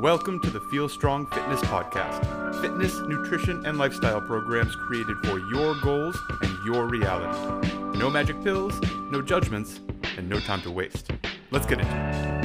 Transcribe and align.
Welcome 0.00 0.38
to 0.42 0.50
the 0.50 0.60
Feel 0.60 0.88
Strong 0.88 1.26
Fitness 1.26 1.60
Podcast. 1.62 2.60
Fitness, 2.60 3.00
nutrition, 3.00 3.66
and 3.66 3.78
lifestyle 3.78 4.20
programs 4.20 4.76
created 4.76 5.16
for 5.26 5.40
your 5.40 5.74
goals 5.80 6.16
and 6.40 6.64
your 6.64 6.86
reality. 6.86 7.68
No 7.98 8.08
magic 8.08 8.40
pills, 8.44 8.80
no 9.10 9.20
judgments, 9.20 9.80
and 10.16 10.28
no 10.28 10.38
time 10.38 10.60
to 10.60 10.70
waste. 10.70 11.10
Let's 11.50 11.66
get 11.66 11.80
into 11.80 11.92
it. 11.92 12.44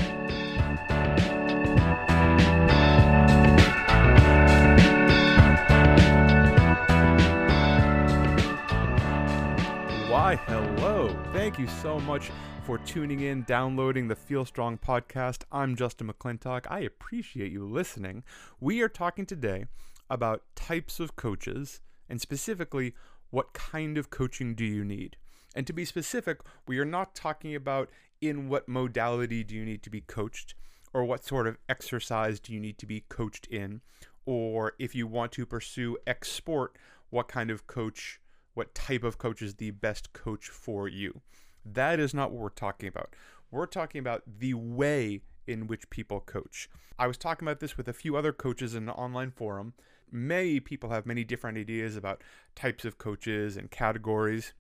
Why, 10.10 10.38
hello. 10.48 11.16
Thank 11.32 11.60
you 11.60 11.68
so 11.68 12.00
much 12.00 12.32
for 12.66 12.78
tuning 12.78 13.20
in, 13.20 13.44
downloading 13.44 14.08
the 14.08 14.16
Feel 14.16 14.46
Strong 14.46 14.78
podcast. 14.78 15.44
I'm 15.52 15.76
Justin 15.76 16.08
McClintock. 16.08 16.66
I 16.70 16.80
appreciate 16.80 17.52
you 17.52 17.66
listening. 17.66 18.24
We 18.62 18.82
are 18.82 18.88
talking 18.88 19.26
today 19.26 19.66
about 20.10 20.44
types 20.56 21.02
of 21.02 21.18
coaches 21.18 21.82
and 22.08 22.22
specifically 22.22 22.94
what 23.32 23.52
kind 23.52 23.98
of 23.98 24.10
coaching 24.10 24.56
do 24.56 24.64
you 24.64 24.86
need. 24.86 25.18
And 25.54 25.68
to 25.68 25.74
be 25.74 25.84
specific, 25.84 26.40
we 26.66 26.80
are 26.80 26.86
not 26.86 27.16
talking 27.16 27.54
about 27.54 27.90
in 28.22 28.48
what 28.48 28.70
modality 28.70 29.44
do 29.44 29.56
you 29.56 29.66
need 29.66 29.84
to 29.84 29.90
be 29.90 30.00
coached 30.00 30.56
or 30.94 31.04
what 31.04 31.26
sort 31.26 31.48
of 31.48 31.58
exercise 31.68 32.40
do 32.40 32.54
you 32.54 32.62
need 32.62 32.78
to 32.78 32.86
be 32.86 33.04
coached 33.10 33.46
in 33.48 33.82
or 34.26 34.72
if 34.80 34.96
you 34.96 35.06
want 35.06 35.34
to 35.34 35.46
pursue 35.46 35.98
X 36.08 36.32
sport, 36.32 36.78
what 37.10 37.28
kind 37.28 37.52
of 37.52 37.68
coach 37.68 38.22
what 38.54 38.76
type 38.76 39.04
of 39.04 39.18
coach 39.18 39.42
is 39.42 39.56
the 39.56 39.72
best 39.72 40.14
coach 40.14 40.48
for 40.48 40.88
you. 40.88 41.22
That 41.66 42.00
is 42.00 42.14
not 42.14 42.32
what 42.32 42.42
we're 42.42 42.50
talking 42.50 42.90
about. 42.90 43.16
We're 43.52 43.66
talking 43.66 44.00
about 44.00 44.24
the 44.40 44.54
way 44.54 45.22
in 45.48 45.68
which 45.68 45.90
people 45.90 46.20
coach. 46.20 46.70
I 46.98 47.08
was 47.08 47.18
talking 47.18 47.48
about 47.48 47.60
this 47.60 47.78
with 47.78 47.88
a 47.88 47.94
few 47.94 48.16
other 48.16 48.34
coaches 48.34 48.76
in 48.76 48.84
an 48.84 48.90
online 48.90 49.32
forum. 49.32 49.74
Many 50.12 50.60
people 50.60 50.90
have 50.90 51.06
many 51.06 51.24
different 51.24 51.58
ideas 51.58 51.96
about 51.96 52.22
types 52.56 52.86
of 52.86 52.98
coaches 52.98 53.58
and 53.58 53.72
categories, 53.72 54.54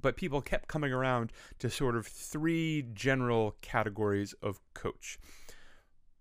but 0.00 0.16
people 0.16 0.40
kept 0.40 0.68
coming 0.68 0.92
around 0.92 1.30
to 1.58 1.68
sort 1.68 1.96
of 1.96 2.06
three 2.06 2.86
general 2.94 3.56
categories 3.60 4.34
of 4.42 4.60
coach. 4.72 5.18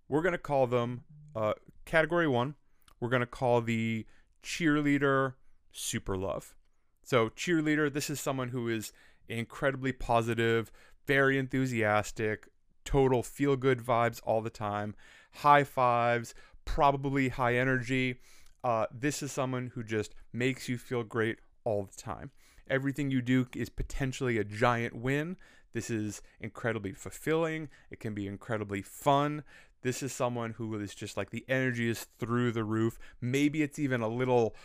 We're 0.09 0.21
going 0.21 0.33
to 0.33 0.37
call 0.37 0.67
them 0.67 1.03
uh, 1.35 1.53
category 1.85 2.27
one, 2.27 2.55
we're 2.99 3.09
going 3.09 3.21
to 3.21 3.25
call 3.25 3.61
the 3.61 4.05
cheerleader 4.43 5.33
super 5.71 6.15
love. 6.15 6.55
So, 7.03 7.29
cheerleader, 7.29 7.91
this 7.91 8.09
is 8.09 8.21
someone 8.21 8.49
who 8.49 8.69
is 8.69 8.93
incredibly 9.27 9.91
positive, 9.91 10.71
very 11.05 11.37
enthusiastic, 11.37 12.47
total 12.85 13.23
feel 13.23 13.55
good 13.55 13.79
vibes 13.79 14.21
all 14.23 14.41
the 14.41 14.49
time, 14.49 14.95
high 15.35 15.63
fives, 15.63 16.33
probably 16.65 17.29
high 17.29 17.55
energy. 17.55 18.19
Uh, 18.63 18.85
this 18.91 19.21
is 19.21 19.31
someone 19.31 19.71
who 19.73 19.83
just 19.83 20.15
makes 20.31 20.69
you 20.69 20.77
feel 20.77 21.03
great 21.03 21.39
all 21.63 21.83
the 21.83 22.01
time. 22.01 22.31
Everything 22.69 23.11
you 23.11 23.21
do 23.21 23.47
is 23.55 23.69
potentially 23.69 24.37
a 24.37 24.43
giant 24.43 24.95
win. 24.95 25.35
This 25.73 25.89
is 25.89 26.21
incredibly 26.39 26.93
fulfilling. 26.93 27.69
It 27.91 27.99
can 27.99 28.13
be 28.13 28.27
incredibly 28.27 28.81
fun. 28.81 29.43
This 29.81 30.01
is 30.01 30.13
someone 30.13 30.51
who 30.51 30.79
is 30.79 30.95
just 30.95 31.17
like 31.17 31.31
the 31.31 31.45
energy 31.49 31.89
is 31.89 32.07
through 32.19 32.53
the 32.53 32.63
roof. 32.63 32.97
Maybe 33.19 33.63
it's 33.63 33.79
even 33.79 34.01
a 34.01 34.07
little 34.07 34.55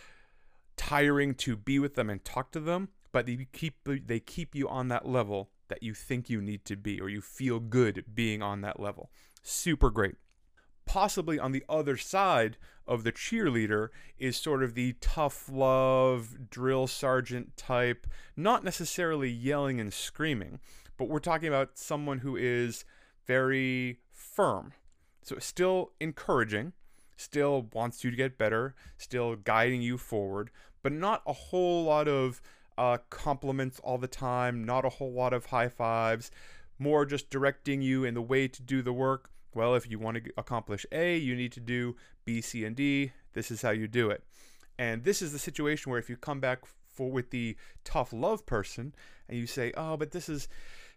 tiring 0.77 1.33
to 1.35 1.57
be 1.57 1.77
with 1.77 1.95
them 1.95 2.09
and 2.09 2.23
talk 2.23 2.51
to 2.53 2.59
them, 2.59 2.89
but 3.11 3.25
they 3.25 3.47
keep 3.51 3.75
they 3.85 4.19
keep 4.19 4.55
you 4.55 4.67
on 4.67 4.87
that 4.89 5.07
level 5.07 5.49
that 5.69 5.83
you 5.83 5.93
think 5.93 6.29
you 6.29 6.41
need 6.41 6.65
to 6.65 6.75
be 6.75 6.99
or 6.99 7.09
you 7.09 7.21
feel 7.21 7.59
good 7.59 8.03
being 8.13 8.41
on 8.41 8.61
that 8.61 8.79
level. 8.79 9.09
Super 9.41 9.89
great. 9.89 10.15
Possibly 10.85 11.39
on 11.39 11.51
the 11.51 11.63
other 11.69 11.95
side 11.97 12.57
of 12.87 13.03
the 13.03 13.11
cheerleader 13.11 13.89
is 14.17 14.35
sort 14.35 14.63
of 14.63 14.73
the 14.73 14.93
tough 14.99 15.47
love 15.47 16.49
drill 16.49 16.87
sergeant 16.87 17.55
type, 17.55 18.07
not 18.35 18.63
necessarily 18.63 19.29
yelling 19.29 19.79
and 19.79 19.93
screaming, 19.93 20.59
but 20.97 21.07
we're 21.07 21.19
talking 21.19 21.47
about 21.47 21.77
someone 21.77 22.19
who 22.19 22.35
is 22.35 22.83
very 23.27 23.99
firm. 24.11 24.73
So 25.21 25.37
still 25.37 25.91
encouraging, 25.99 26.73
still 27.15 27.67
wants 27.73 28.03
you 28.03 28.09
to 28.09 28.17
get 28.17 28.39
better, 28.39 28.73
still 28.97 29.35
guiding 29.35 29.83
you 29.83 29.99
forward, 29.99 30.49
but 30.81 30.91
not 30.91 31.21
a 31.27 31.33
whole 31.33 31.83
lot 31.83 32.07
of 32.07 32.41
uh, 32.79 32.97
compliments 33.09 33.81
all 33.83 33.97
the 33.97 34.07
time, 34.07 34.63
not 34.63 34.85
a 34.85 34.89
whole 34.89 35.11
lot 35.11 35.33
of 35.33 35.47
high 35.47 35.67
fives, 35.67 36.31
more 36.79 37.05
just 37.05 37.29
directing 37.29 37.81
you 37.81 38.05
in 38.05 38.13
the 38.13 38.21
way 38.21 38.47
to 38.47 38.61
do 38.61 38.81
the 38.81 38.93
work. 38.93 39.29
Well, 39.53 39.75
if 39.75 39.91
you 39.91 39.99
want 39.99 40.23
to 40.23 40.31
accomplish 40.37 40.85
A, 40.93 41.17
you 41.17 41.35
need 41.35 41.51
to 41.51 41.59
do 41.59 41.97
B, 42.23 42.39
C, 42.39 42.63
and 42.63 42.77
D. 42.77 43.11
This 43.33 43.51
is 43.51 43.61
how 43.61 43.71
you 43.71 43.89
do 43.89 44.09
it. 44.09 44.23
And 44.77 45.03
this 45.03 45.21
is 45.21 45.33
the 45.33 45.39
situation 45.39 45.91
where 45.91 45.99
if 45.99 46.09
you 46.09 46.15
come 46.15 46.39
back 46.39 46.59
for 46.87 47.11
with 47.11 47.31
the 47.31 47.57
tough 47.83 48.13
love 48.13 48.45
person 48.45 48.95
and 49.27 49.37
you 49.37 49.45
say, 49.45 49.73
"Oh, 49.75 49.97
but 49.97 50.11
this 50.11 50.29
is 50.29 50.47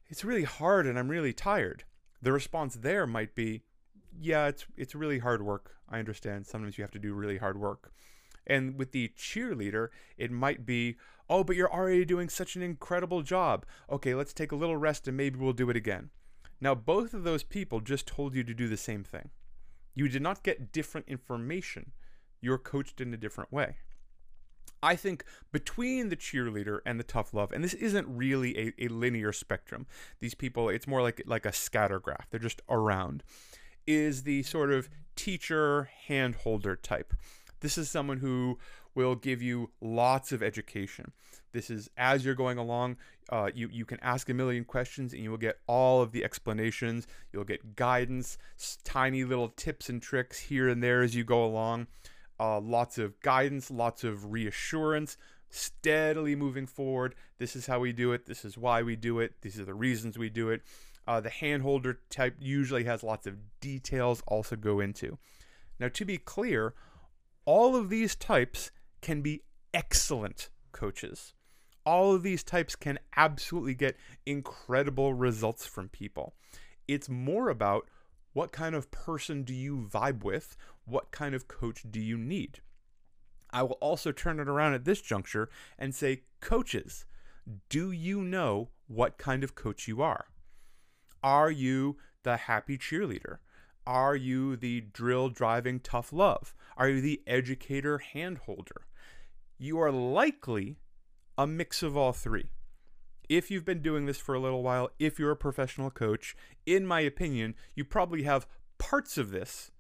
it's 0.09 0.25
really 0.25 0.44
hard 0.44 0.87
and 0.87 0.97
I'm 0.97 1.09
really 1.09 1.32
tired." 1.32 1.82
The 2.20 2.31
response 2.31 2.76
there 2.76 3.09
might 3.09 3.34
be, 3.34 3.62
"Yeah, 4.16 4.47
it's 4.47 4.66
it's 4.76 4.94
really 4.94 5.19
hard 5.19 5.43
work. 5.43 5.75
I 5.88 5.99
understand. 5.99 6.47
Sometimes 6.47 6.78
you 6.78 6.84
have 6.84 6.93
to 6.93 7.00
do 7.00 7.12
really 7.12 7.38
hard 7.38 7.59
work." 7.59 7.93
And 8.47 8.78
with 8.78 8.93
the 8.93 9.09
cheerleader, 9.16 9.88
it 10.16 10.31
might 10.31 10.66
be, 10.66 10.97
oh, 11.32 11.43
but 11.43 11.56
you're 11.56 11.72
already 11.72 12.04
doing 12.04 12.28
such 12.28 12.56
an 12.56 12.62
incredible 12.62 13.22
job. 13.22 13.65
Okay, 13.91 14.15
let's 14.15 14.34
take 14.34 14.53
a 14.53 14.56
little 14.56 14.76
rest 14.76 15.09
and 15.09 15.16
maybe 15.16 15.38
we'll 15.38 15.54
do 15.54 15.70
it 15.70 15.76
again. 15.76 16.10
Now, 16.60 16.75
both 16.75 17.15
of 17.15 17.25
those 17.25 17.43
people 17.43 17.81
just 17.81 18.06
told 18.06 18.34
you 18.34 18.44
to 18.44 18.53
do 18.53 18.69
the 18.69 18.76
same 18.76 19.03
thing. 19.03 19.31
You 19.94 20.09
did 20.09 20.20
not 20.20 20.43
get 20.43 20.72
different 20.72 21.09
information, 21.09 21.93
you're 22.43 22.59
coached 22.59 23.00
in 23.00 23.15
a 23.15 23.16
different 23.16 23.50
way. 23.50 23.76
I 24.82 24.94
think 24.94 25.25
between 25.53 26.10
the 26.10 26.16
cheerleader 26.16 26.81
and 26.84 27.00
the 27.00 27.04
tough 27.04 27.32
love, 27.32 27.50
and 27.50 27.64
this 27.64 27.75
isn't 27.75 28.06
really 28.09 28.59
a, 28.59 28.84
a 28.84 28.88
linear 28.88 29.32
spectrum, 29.32 29.87
these 30.20 30.34
people, 30.34 30.69
it's 30.69 30.87
more 30.87 31.00
like, 31.00 31.22
like 31.25 31.47
a 31.47 31.53
scatter 31.53 31.99
graph, 31.99 32.28
they're 32.31 32.41
just 32.41 32.60
around, 32.69 33.22
is 33.87 34.25
the 34.25 34.43
sort 34.43 34.70
of 34.70 34.91
teacher 35.16 35.88
hand 36.09 36.34
holder 36.37 36.76
type. 36.76 37.14
This 37.60 37.78
is 37.78 37.88
someone 37.88 38.19
who 38.19 38.59
will 38.94 39.14
give 39.14 39.42
you 39.42 39.70
lots 39.80 40.32
of 40.32 40.42
education. 40.42 41.12
This 41.53 41.70
is 41.70 41.91
as 41.97 42.25
you're 42.25 42.34
going 42.34 42.58
along, 42.58 42.97
uh, 43.30 43.50
you, 43.54 43.69
you 43.70 43.84
can 43.84 43.98
ask 44.00 44.28
a 44.28 44.34
million 44.34 44.64
questions 44.64 45.12
and 45.12 45.22
you 45.22 45.30
will 45.30 45.38
get 45.38 45.58
all 45.66 46.03
of 46.03 46.12
the 46.12 46.25
explanations. 46.25 47.06
You'll 47.32 47.44
get 47.44 47.76
guidance, 47.76 48.38
tiny 48.84 49.25
little 49.25 49.48
tips 49.48 49.88
and 49.88 50.02
tricks 50.02 50.38
here 50.38 50.69
and 50.69 50.82
there 50.82 51.02
as 51.02 51.14
you 51.14 51.25
go 51.25 51.44
along. 51.44 51.86
Uh, 52.41 52.60
lots 52.60 52.98
of 52.98 53.20
guidance, 53.20 53.70
lots 53.70 54.04
of 54.04 54.32
reassurance, 54.32 55.16
steadily 55.50 56.34
moving 56.34 56.66
forward. 56.66 57.14
This 57.38 57.54
is 57.54 57.66
how 57.66 57.81
we 57.81 57.92
do 57.92 58.12
it. 58.12 58.26
This 58.26 58.44
is 58.44 58.58
why 58.58 58.82
we 58.82 58.97
do 58.97 59.20
it. 59.20 59.34
These 59.42 59.60
are 59.60 59.64
the 59.64 59.75
reasons 59.75 60.19
we 60.19 60.31
do 60.31 60.50
it. 60.50 60.62
Uh, 61.06 61.20
the 61.20 61.31
handholder 61.31 61.98
type 62.10 62.36
usually 62.38 62.84
has 62.84 63.02
lots 63.02 63.26
of 63.26 63.36
details 63.60 64.22
also 64.26 64.56
go 64.56 64.81
into. 64.81 65.19
Now, 65.78 65.88
to 65.88 66.04
be 66.04 66.19
clear, 66.19 66.75
all 67.44 67.75
of 67.76 67.88
these 67.88 68.14
types 68.14 68.70
can 69.02 69.20
be 69.20 69.42
excellent 69.74 70.48
coaches. 70.72 71.34
All 71.84 72.14
of 72.14 72.22
these 72.22 72.42
types 72.42 72.76
can 72.76 72.98
absolutely 73.16 73.74
get 73.74 73.96
incredible 74.24 75.12
results 75.12 75.66
from 75.66 75.88
people. 75.88 76.34
It's 76.88 77.08
more 77.08 77.48
about 77.50 77.88
what 78.32 78.52
kind 78.52 78.74
of 78.74 78.90
person 78.90 79.42
do 79.42 79.52
you 79.52 79.88
vibe 79.92 80.24
with? 80.24 80.56
What 80.86 81.10
kind 81.10 81.34
of 81.34 81.48
coach 81.48 81.84
do 81.90 82.00
you 82.00 82.16
need? 82.16 82.60
I 83.50 83.62
will 83.62 83.78
also 83.80 84.12
turn 84.12 84.40
it 84.40 84.48
around 84.48 84.74
at 84.74 84.84
this 84.84 85.02
juncture 85.02 85.50
and 85.78 85.94
say, 85.94 86.22
coaches, 86.40 87.04
do 87.69 87.90
you 87.90 88.22
know 88.22 88.70
what 88.86 89.19
kind 89.19 89.44
of 89.44 89.54
coach 89.54 89.86
you 89.86 90.00
are? 90.00 90.26
Are 91.22 91.50
you 91.50 91.98
the 92.22 92.36
happy 92.36 92.78
cheerleader? 92.78 93.38
Are 93.87 94.16
you 94.16 94.56
the 94.56 94.81
drill 94.81 95.28
driving 95.28 95.81
tough 95.81 96.12
love? 96.12 96.55
Are 96.76 96.88
you 96.88 97.00
the 97.00 97.22
educator 97.26 97.98
handholder? 97.98 98.87
You 99.62 99.79
are 99.79 99.93
likely 99.93 100.81
a 101.38 101.47
mix 101.47 101.85
of 101.85 101.97
all 101.97 102.12
three. 102.12 102.50
If 103.29 103.49
you've 103.49 103.64
been 103.64 103.81
doing 103.81 104.06
this 104.06 104.19
for 104.19 104.35
a 104.35 104.41
little 104.41 104.64
while, 104.64 104.91
if 104.99 105.20
you're 105.20 105.31
a 105.31 105.37
professional 105.37 105.88
coach, 105.88 106.35
in 106.67 106.85
my 106.85 106.99
opinion, 106.99 107.55
you 107.76 107.85
probably 107.85 108.25
have 108.25 108.49
parts 108.79 109.17
of 109.19 109.31
this 109.31 109.70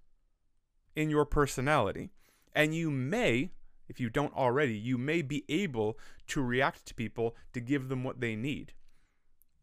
in 0.94 1.10
your 1.10 1.24
personality. 1.24 2.10
And 2.52 2.76
you 2.76 2.92
may, 2.92 3.50
if 3.88 3.98
you 3.98 4.08
don't 4.08 4.32
already, 4.36 4.78
you 4.78 4.98
may 4.98 5.20
be 5.20 5.44
able 5.48 5.98
to 6.28 6.42
react 6.42 6.86
to 6.86 6.94
people 6.94 7.34
to 7.52 7.60
give 7.60 7.88
them 7.88 8.04
what 8.04 8.20
they 8.20 8.36
need. 8.36 8.74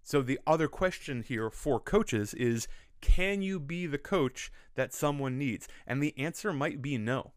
So 0.03 0.21
the 0.21 0.41
other 0.45 0.67
question 0.67 1.23
here 1.23 1.49
for 1.49 1.79
coaches 1.79 2.33
is 2.33 2.67
can 2.99 3.41
you 3.41 3.57
be 3.57 3.85
the 3.85 3.97
coach 3.97 4.51
that 4.75 4.93
someone 4.93 5.37
needs? 5.37 5.69
And 5.87 6.03
the 6.03 6.13
answer 6.17 6.51
might 6.51 6.81
be 6.81 6.97
no. 6.97 7.31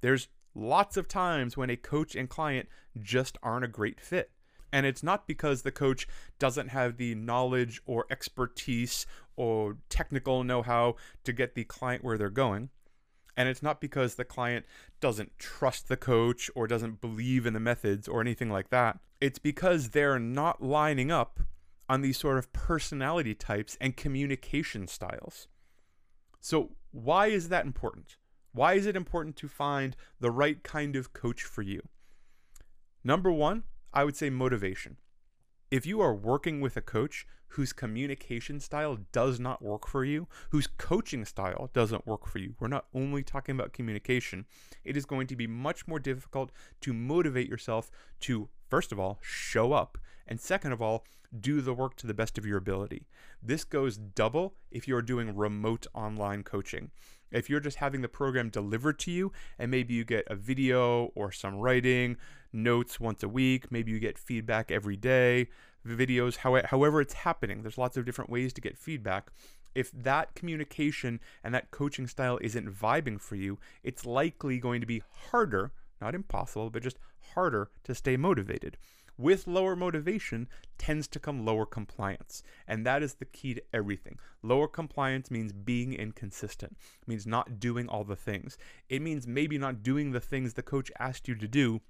There's 0.00 0.28
lots 0.54 0.96
of 0.96 1.08
times 1.08 1.56
when 1.56 1.70
a 1.70 1.76
coach 1.76 2.14
and 2.14 2.28
client 2.28 2.68
just 3.00 3.38
aren't 3.42 3.64
a 3.64 3.68
great 3.68 4.00
fit. 4.00 4.30
And 4.72 4.86
it's 4.86 5.02
not 5.04 5.28
because 5.28 5.62
the 5.62 5.70
coach 5.70 6.08
doesn't 6.38 6.68
have 6.68 6.96
the 6.96 7.14
knowledge 7.14 7.80
or 7.86 8.06
expertise 8.10 9.06
or 9.36 9.76
technical 9.88 10.42
know 10.42 10.62
how 10.62 10.96
to 11.22 11.32
get 11.32 11.54
the 11.54 11.64
client 11.64 12.02
where 12.02 12.18
they're 12.18 12.28
going. 12.30 12.70
And 13.36 13.48
it's 13.48 13.62
not 13.62 13.80
because 13.80 14.14
the 14.14 14.24
client 14.24 14.64
doesn't 15.00 15.38
trust 15.38 15.88
the 15.88 15.96
coach 15.96 16.50
or 16.54 16.66
doesn't 16.66 17.00
believe 17.00 17.46
in 17.46 17.54
the 17.54 17.60
methods 17.60 18.08
or 18.08 18.20
anything 18.20 18.50
like 18.50 18.70
that. 18.70 18.98
It's 19.20 19.38
because 19.38 19.90
they're 19.90 20.18
not 20.18 20.62
lining 20.62 21.10
up 21.10 21.40
on 21.88 22.00
these 22.00 22.18
sort 22.18 22.38
of 22.38 22.52
personality 22.52 23.34
types 23.34 23.76
and 23.80 23.96
communication 23.96 24.88
styles. 24.88 25.48
So, 26.40 26.70
why 26.90 27.28
is 27.28 27.48
that 27.48 27.66
important? 27.66 28.16
Why 28.54 28.74
is 28.74 28.86
it 28.86 28.94
important 28.94 29.34
to 29.38 29.48
find 29.48 29.96
the 30.20 30.30
right 30.30 30.62
kind 30.62 30.94
of 30.94 31.12
coach 31.12 31.42
for 31.42 31.62
you? 31.62 31.82
Number 33.02 33.32
one, 33.32 33.64
I 33.92 34.04
would 34.04 34.16
say 34.16 34.30
motivation. 34.30 34.96
If 35.72 35.86
you 35.86 36.00
are 36.00 36.14
working 36.14 36.60
with 36.60 36.76
a 36.76 36.80
coach 36.80 37.26
whose 37.48 37.72
communication 37.72 38.60
style 38.60 38.98
does 39.10 39.40
not 39.40 39.60
work 39.60 39.88
for 39.88 40.04
you, 40.04 40.28
whose 40.50 40.68
coaching 40.68 41.24
style 41.24 41.68
doesn't 41.72 42.06
work 42.06 42.28
for 42.28 42.38
you, 42.38 42.54
we're 42.60 42.68
not 42.68 42.86
only 42.94 43.24
talking 43.24 43.56
about 43.56 43.72
communication, 43.72 44.46
it 44.84 44.96
is 44.96 45.04
going 45.04 45.26
to 45.26 45.36
be 45.36 45.48
much 45.48 45.88
more 45.88 45.98
difficult 45.98 46.52
to 46.82 46.92
motivate 46.92 47.48
yourself 47.48 47.90
to, 48.20 48.48
first 48.70 48.92
of 48.92 49.00
all, 49.00 49.18
show 49.20 49.72
up, 49.72 49.98
and 50.28 50.40
second 50.40 50.70
of 50.70 50.80
all, 50.80 51.04
do 51.40 51.60
the 51.60 51.74
work 51.74 51.96
to 51.96 52.06
the 52.06 52.14
best 52.14 52.38
of 52.38 52.46
your 52.46 52.58
ability. 52.58 53.06
This 53.42 53.64
goes 53.64 53.96
double 53.96 54.54
if 54.70 54.86
you're 54.86 55.02
doing 55.02 55.36
remote 55.36 55.86
online 55.94 56.42
coaching. 56.42 56.90
If 57.30 57.50
you're 57.50 57.60
just 57.60 57.78
having 57.78 58.02
the 58.02 58.08
program 58.08 58.48
delivered 58.48 58.98
to 59.00 59.10
you 59.10 59.32
and 59.58 59.70
maybe 59.70 59.94
you 59.94 60.04
get 60.04 60.24
a 60.28 60.36
video 60.36 61.06
or 61.14 61.32
some 61.32 61.56
writing, 61.56 62.16
notes 62.52 63.00
once 63.00 63.22
a 63.22 63.28
week, 63.28 63.72
maybe 63.72 63.90
you 63.90 63.98
get 63.98 64.18
feedback 64.18 64.70
every 64.70 64.96
day, 64.96 65.48
videos, 65.86 66.36
however 66.36 67.00
it's 67.00 67.14
happening, 67.14 67.62
there's 67.62 67.78
lots 67.78 67.96
of 67.96 68.04
different 68.04 68.30
ways 68.30 68.52
to 68.52 68.60
get 68.60 68.78
feedback. 68.78 69.30
If 69.74 69.90
that 69.90 70.36
communication 70.36 71.18
and 71.42 71.52
that 71.52 71.72
coaching 71.72 72.06
style 72.06 72.38
isn't 72.40 72.72
vibing 72.72 73.20
for 73.20 73.34
you, 73.34 73.58
it's 73.82 74.06
likely 74.06 74.58
going 74.58 74.80
to 74.80 74.86
be 74.86 75.02
harder, 75.30 75.72
not 76.00 76.14
impossible, 76.14 76.70
but 76.70 76.84
just 76.84 76.98
harder 77.34 77.70
to 77.82 77.94
stay 77.94 78.16
motivated 78.16 78.76
with 79.16 79.46
lower 79.46 79.76
motivation 79.76 80.48
tends 80.78 81.06
to 81.08 81.20
come 81.20 81.44
lower 81.44 81.66
compliance. 81.66 82.42
And 82.66 82.84
that 82.86 83.02
is 83.02 83.14
the 83.14 83.24
key 83.24 83.54
to 83.54 83.62
everything. 83.72 84.18
Lower 84.42 84.68
compliance 84.68 85.30
means 85.30 85.52
being 85.52 85.92
inconsistent, 85.92 86.76
it 87.02 87.08
means 87.08 87.26
not 87.26 87.60
doing 87.60 87.88
all 87.88 88.04
the 88.04 88.16
things. 88.16 88.58
It 88.88 89.02
means 89.02 89.26
maybe 89.26 89.58
not 89.58 89.82
doing 89.82 90.12
the 90.12 90.20
things 90.20 90.54
the 90.54 90.62
coach 90.62 90.90
asked 90.98 91.28
you 91.28 91.34
to 91.36 91.48
do. 91.48 91.80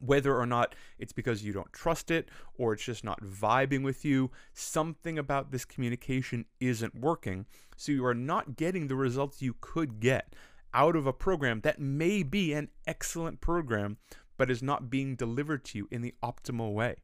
Whether 0.00 0.36
or 0.36 0.46
not 0.46 0.76
it's 1.00 1.12
because 1.12 1.42
you 1.42 1.52
don't 1.52 1.72
trust 1.72 2.12
it 2.12 2.28
or 2.56 2.72
it's 2.72 2.84
just 2.84 3.02
not 3.02 3.20
vibing 3.20 3.82
with 3.82 4.04
you, 4.04 4.30
something 4.52 5.18
about 5.18 5.50
this 5.50 5.64
communication 5.64 6.44
isn't 6.60 6.94
working. 6.94 7.46
So 7.76 7.90
you 7.90 8.04
are 8.06 8.14
not 8.14 8.54
getting 8.54 8.86
the 8.86 8.94
results 8.94 9.42
you 9.42 9.56
could 9.60 9.98
get 9.98 10.36
out 10.72 10.94
of 10.94 11.06
a 11.06 11.12
program 11.12 11.60
that 11.62 11.80
may 11.80 12.22
be 12.22 12.52
an 12.52 12.68
excellent 12.86 13.40
program, 13.40 13.96
but 14.38 14.50
is 14.50 14.62
not 14.62 14.88
being 14.88 15.14
delivered 15.14 15.64
to 15.66 15.78
you 15.78 15.88
in 15.90 16.00
the 16.00 16.14
optimal 16.22 16.72
way. 16.72 16.96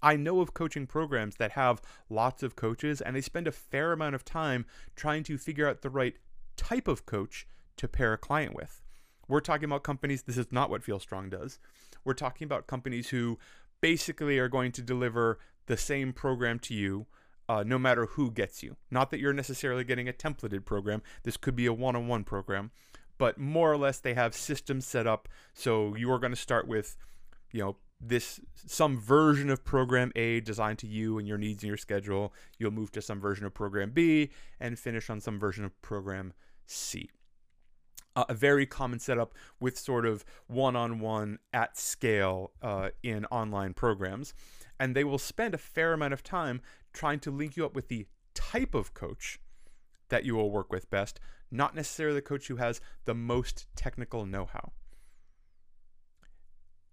I 0.00 0.16
know 0.16 0.40
of 0.40 0.54
coaching 0.54 0.86
programs 0.86 1.36
that 1.36 1.52
have 1.52 1.80
lots 2.08 2.42
of 2.42 2.54
coaches 2.54 3.00
and 3.00 3.16
they 3.16 3.20
spend 3.20 3.48
a 3.48 3.52
fair 3.52 3.92
amount 3.92 4.14
of 4.14 4.24
time 4.24 4.66
trying 4.94 5.24
to 5.24 5.38
figure 5.38 5.68
out 5.68 5.82
the 5.82 5.90
right 5.90 6.14
type 6.56 6.86
of 6.86 7.06
coach 7.06 7.48
to 7.78 7.88
pair 7.88 8.12
a 8.12 8.18
client 8.18 8.54
with. 8.54 8.82
We're 9.26 9.40
talking 9.40 9.64
about 9.64 9.82
companies, 9.82 10.22
this 10.22 10.36
is 10.36 10.52
not 10.52 10.68
what 10.68 10.84
Feel 10.84 11.00
Strong 11.00 11.30
does. 11.30 11.58
We're 12.04 12.12
talking 12.12 12.44
about 12.44 12.66
companies 12.66 13.08
who 13.08 13.38
basically 13.80 14.38
are 14.38 14.48
going 14.48 14.72
to 14.72 14.82
deliver 14.82 15.38
the 15.66 15.76
same 15.76 16.12
program 16.12 16.58
to 16.60 16.74
you 16.74 17.06
uh, 17.48 17.62
no 17.66 17.78
matter 17.78 18.06
who 18.06 18.30
gets 18.30 18.62
you. 18.62 18.76
Not 18.90 19.10
that 19.10 19.20
you're 19.20 19.32
necessarily 19.32 19.84
getting 19.84 20.08
a 20.08 20.12
templated 20.12 20.64
program, 20.64 21.02
this 21.22 21.36
could 21.36 21.56
be 21.56 21.66
a 21.66 21.72
one 21.72 21.96
on 21.96 22.08
one 22.08 22.24
program 22.24 22.70
but 23.18 23.38
more 23.38 23.72
or 23.72 23.76
less 23.76 24.00
they 24.00 24.14
have 24.14 24.34
systems 24.34 24.86
set 24.86 25.06
up 25.06 25.28
so 25.52 25.94
you 25.94 26.10
are 26.10 26.18
going 26.18 26.32
to 26.32 26.36
start 26.36 26.66
with 26.66 26.96
you 27.52 27.60
know 27.60 27.76
this 28.00 28.40
some 28.66 28.98
version 28.98 29.50
of 29.50 29.64
program 29.64 30.12
A 30.16 30.40
designed 30.40 30.78
to 30.80 30.86
you 30.86 31.18
and 31.18 31.26
your 31.26 31.38
needs 31.38 31.62
and 31.62 31.68
your 31.68 31.76
schedule. 31.76 32.32
You'll 32.58 32.70
move 32.70 32.92
to 32.92 33.02
some 33.02 33.20
version 33.20 33.46
of 33.46 33.54
program 33.54 33.90
B 33.90 34.30
and 34.60 34.78
finish 34.78 35.10
on 35.10 35.20
some 35.20 35.38
version 35.38 35.64
of 35.64 35.80
program 35.82 36.32
C. 36.66 37.10
Uh, 38.16 38.24
a 38.28 38.34
very 38.34 38.64
common 38.64 39.00
setup 39.00 39.34
with 39.58 39.78
sort 39.78 40.06
of 40.06 40.24
one-on-one 40.46 41.38
at 41.52 41.76
scale 41.76 42.52
uh, 42.62 42.90
in 43.02 43.24
online 43.26 43.74
programs, 43.74 44.34
and 44.78 44.94
they 44.94 45.02
will 45.02 45.18
spend 45.18 45.52
a 45.52 45.58
fair 45.58 45.92
amount 45.92 46.12
of 46.12 46.22
time 46.22 46.60
trying 46.92 47.18
to 47.18 47.30
link 47.30 47.56
you 47.56 47.64
up 47.64 47.74
with 47.74 47.88
the 47.88 48.06
type 48.34 48.74
of 48.74 48.94
coach 48.94 49.40
that 50.10 50.24
you 50.24 50.36
will 50.36 50.50
work 50.50 50.70
with 50.70 50.88
best, 50.90 51.18
not 51.50 51.74
necessarily 51.74 52.16
the 52.16 52.22
coach 52.22 52.48
who 52.48 52.56
has 52.56 52.80
the 53.04 53.14
most 53.14 53.66
technical 53.76 54.26
know 54.26 54.46
how. 54.46 54.72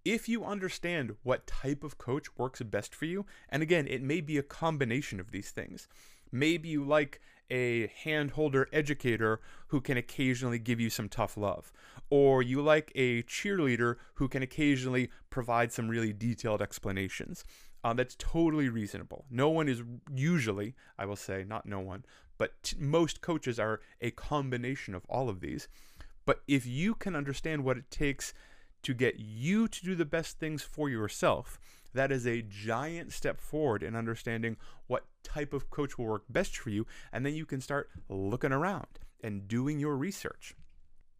If 0.04 0.28
you 0.28 0.44
understand 0.44 1.14
what 1.22 1.46
type 1.46 1.84
of 1.84 1.98
coach 1.98 2.26
works 2.36 2.60
best 2.62 2.94
for 2.94 3.04
you, 3.04 3.24
and 3.48 3.62
again, 3.62 3.86
it 3.86 4.02
may 4.02 4.20
be 4.20 4.36
a 4.36 4.42
combination 4.42 5.20
of 5.20 5.30
these 5.30 5.50
things. 5.50 5.86
Maybe 6.32 6.70
you 6.70 6.84
like 6.84 7.20
a 7.50 7.88
handholder 8.04 8.66
educator 8.72 9.40
who 9.68 9.80
can 9.80 9.96
occasionally 9.96 10.58
give 10.58 10.80
you 10.80 10.90
some 10.90 11.08
tough 11.08 11.36
love, 11.36 11.70
or 12.10 12.42
you 12.42 12.62
like 12.62 12.90
a 12.94 13.22
cheerleader 13.24 13.96
who 14.14 14.26
can 14.26 14.42
occasionally 14.42 15.10
provide 15.30 15.70
some 15.70 15.88
really 15.88 16.12
detailed 16.12 16.62
explanations. 16.62 17.44
Um, 17.84 17.96
that's 17.96 18.16
totally 18.18 18.68
reasonable. 18.68 19.26
No 19.30 19.50
one 19.50 19.68
is 19.68 19.82
usually, 20.14 20.74
I 20.98 21.04
will 21.04 21.16
say, 21.16 21.44
not 21.46 21.66
no 21.66 21.80
one, 21.80 22.04
but 22.42 22.60
t- 22.64 22.76
most 22.76 23.20
coaches 23.20 23.60
are 23.60 23.80
a 24.00 24.10
combination 24.10 24.96
of 24.96 25.04
all 25.08 25.28
of 25.28 25.38
these. 25.38 25.68
But 26.24 26.42
if 26.48 26.66
you 26.66 26.92
can 26.92 27.14
understand 27.14 27.62
what 27.62 27.78
it 27.78 27.88
takes 27.88 28.34
to 28.82 28.94
get 28.94 29.20
you 29.20 29.68
to 29.68 29.84
do 29.84 29.94
the 29.94 30.04
best 30.04 30.40
things 30.40 30.60
for 30.60 30.88
yourself, 30.88 31.60
that 31.94 32.10
is 32.10 32.26
a 32.26 32.42
giant 32.42 33.12
step 33.12 33.40
forward 33.40 33.84
in 33.84 33.94
understanding 33.94 34.56
what 34.88 35.06
type 35.22 35.52
of 35.52 35.70
coach 35.70 35.96
will 35.96 36.06
work 36.06 36.24
best 36.28 36.56
for 36.56 36.70
you. 36.70 36.84
And 37.12 37.24
then 37.24 37.36
you 37.36 37.46
can 37.46 37.60
start 37.60 37.90
looking 38.08 38.50
around 38.50 38.98
and 39.22 39.46
doing 39.46 39.78
your 39.78 39.96
research. 39.96 40.56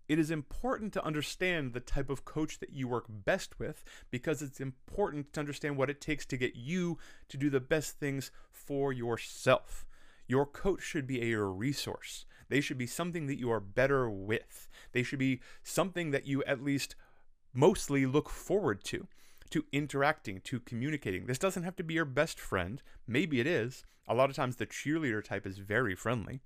It 0.08 0.19
is 0.19 0.32
important 0.32 0.92
to 0.94 1.04
understand 1.04 1.72
the 1.72 1.78
type 1.78 2.10
of 2.10 2.24
coach 2.24 2.58
that 2.58 2.72
you 2.72 2.88
work 2.88 3.04
best 3.08 3.60
with 3.60 3.84
because 4.10 4.42
it's 4.42 4.58
important 4.58 5.32
to 5.34 5.38
understand 5.38 5.76
what 5.76 5.88
it 5.88 6.00
takes 6.00 6.26
to 6.26 6.36
get 6.36 6.56
you 6.56 6.98
to 7.28 7.36
do 7.36 7.48
the 7.48 7.60
best 7.60 8.00
things 8.00 8.32
for 8.50 8.92
yourself. 8.92 9.86
Your 10.26 10.46
coach 10.46 10.82
should 10.82 11.06
be 11.06 11.32
a 11.32 11.40
resource. 11.42 12.26
They 12.48 12.60
should 12.60 12.78
be 12.78 12.86
something 12.86 13.26
that 13.26 13.38
you 13.38 13.50
are 13.50 13.60
better 13.60 14.10
with. 14.10 14.69
They 14.93 15.02
should 15.02 15.19
be 15.19 15.41
something 15.62 16.10
that 16.10 16.26
you 16.26 16.44
at 16.44 16.62
least 16.62 16.94
mostly 17.55 18.06
look 18.06 18.29
forward 18.29 18.84
to, 18.84 19.08
to 19.50 19.64
interacting, 19.72 20.41
to 20.43 20.60
communicating. 20.60 21.26
This 21.26 21.38
doesn't 21.38 21.62
have 21.62 21.76
to 21.76 21.82
be 21.82 21.94
your 21.94 22.05
best 22.05 22.38
friend. 22.38 22.82
Maybe 23.06 23.41
it 23.41 23.46
is. 23.46 23.84
A 24.08 24.14
lot 24.14 24.31
of 24.31 24.36
times 24.36 24.56
the 24.56 24.67
cheerleader 24.67 25.22
type 25.22 25.46
is 25.46 25.58
very 25.58 25.94
friendly. 25.94 26.41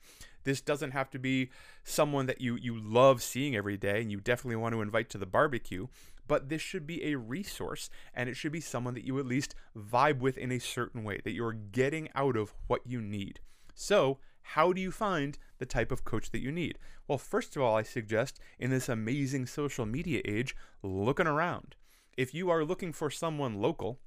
This 0.44 0.60
doesn't 0.60 0.92
have 0.92 1.10
to 1.10 1.18
be 1.18 1.50
someone 1.82 2.26
that 2.26 2.40
you 2.40 2.54
you 2.54 2.78
love 2.78 3.22
seeing 3.22 3.56
every 3.56 3.76
day 3.76 4.00
and 4.00 4.12
you 4.12 4.20
definitely 4.20 4.56
want 4.56 4.74
to 4.74 4.82
invite 4.82 5.08
to 5.10 5.18
the 5.18 5.26
barbecue, 5.26 5.88
but 6.28 6.48
this 6.48 6.62
should 6.62 6.86
be 6.86 7.02
a 7.04 7.16
resource 7.16 7.90
and 8.14 8.28
it 8.28 8.36
should 8.36 8.52
be 8.52 8.60
someone 8.60 8.94
that 8.94 9.04
you 9.04 9.18
at 9.18 9.26
least 9.26 9.54
vibe 9.76 10.20
with 10.20 10.38
in 10.38 10.52
a 10.52 10.60
certain 10.60 11.02
way 11.02 11.20
that 11.24 11.32
you're 11.32 11.52
getting 11.52 12.08
out 12.14 12.36
of 12.36 12.54
what 12.66 12.82
you 12.86 13.00
need. 13.00 13.40
So, 13.78 14.18
how 14.40 14.72
do 14.72 14.80
you 14.80 14.90
find 14.90 15.36
the 15.58 15.66
type 15.66 15.92
of 15.92 16.02
coach 16.02 16.30
that 16.30 16.40
you 16.40 16.50
need? 16.50 16.78
Well, 17.06 17.18
first 17.18 17.54
of 17.54 17.62
all, 17.62 17.76
I 17.76 17.82
suggest 17.82 18.40
in 18.58 18.70
this 18.70 18.88
amazing 18.88 19.46
social 19.46 19.84
media 19.84 20.22
age, 20.24 20.56
looking 20.82 21.26
around. 21.26 21.76
If 22.16 22.32
you 22.32 22.48
are 22.48 22.64
looking 22.64 22.94
for 22.94 23.10
someone 23.10 23.60
local, 23.60 24.00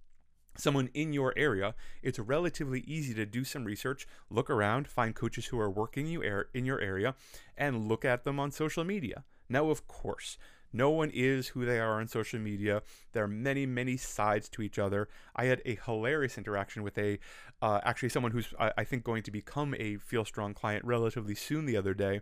someone 0.58 0.90
in 0.96 1.14
your 1.14 1.34
area, 1.38 1.76
it's 2.02 2.18
relatively 2.18 2.80
easy 2.82 3.14
to 3.14 3.28
do 3.28 3.44
some 3.44 3.64
research, 3.64 4.08
look 4.32 4.50
around, 4.50 4.88
find 4.88 5.14
coaches 5.14 5.46
who 5.46 5.60
are 5.60 5.70
working 5.70 6.08
you 6.08 6.24
in 6.52 6.66
your 6.66 6.82
area, 6.82 7.14
and 7.56 7.88
look 7.88 8.04
at 8.04 8.24
them 8.24 8.40
on 8.40 8.50
social 8.50 8.84
media. 8.84 9.24
Now, 9.48 9.70
of 9.70 9.88
course, 9.88 10.40
no 10.72 10.90
one 10.90 11.10
is 11.14 11.50
who 11.50 11.66
they 11.66 11.80
are 11.80 12.00
on 12.00 12.08
social 12.08 12.40
media. 12.40 12.84
There 13.14 13.24
are 13.24 13.28
many, 13.28 13.66
many 13.66 13.98
sides 13.98 14.50
to 14.50 14.62
each 14.62 14.78
other. 14.78 15.10
I 15.36 15.46
had 15.46 15.62
a 15.66 15.78
hilarious 15.86 16.38
interaction 16.38 16.84
with 16.84 16.98
a, 16.98 17.20
uh, 17.62 17.80
actually, 17.84 18.10
someone 18.10 18.32
who's, 18.32 18.54
I, 18.60 18.72
I 18.78 18.84
think, 18.84 19.04
going 19.04 19.24
to 19.24 19.32
become 19.32 19.76
a 19.80 19.98
Feel 19.98 20.26
Strong 20.26 20.54
client 20.54 20.86
relatively 20.86 21.36
soon 21.36 21.66
the 21.66 21.78
other 21.78 21.94
day. 21.94 22.22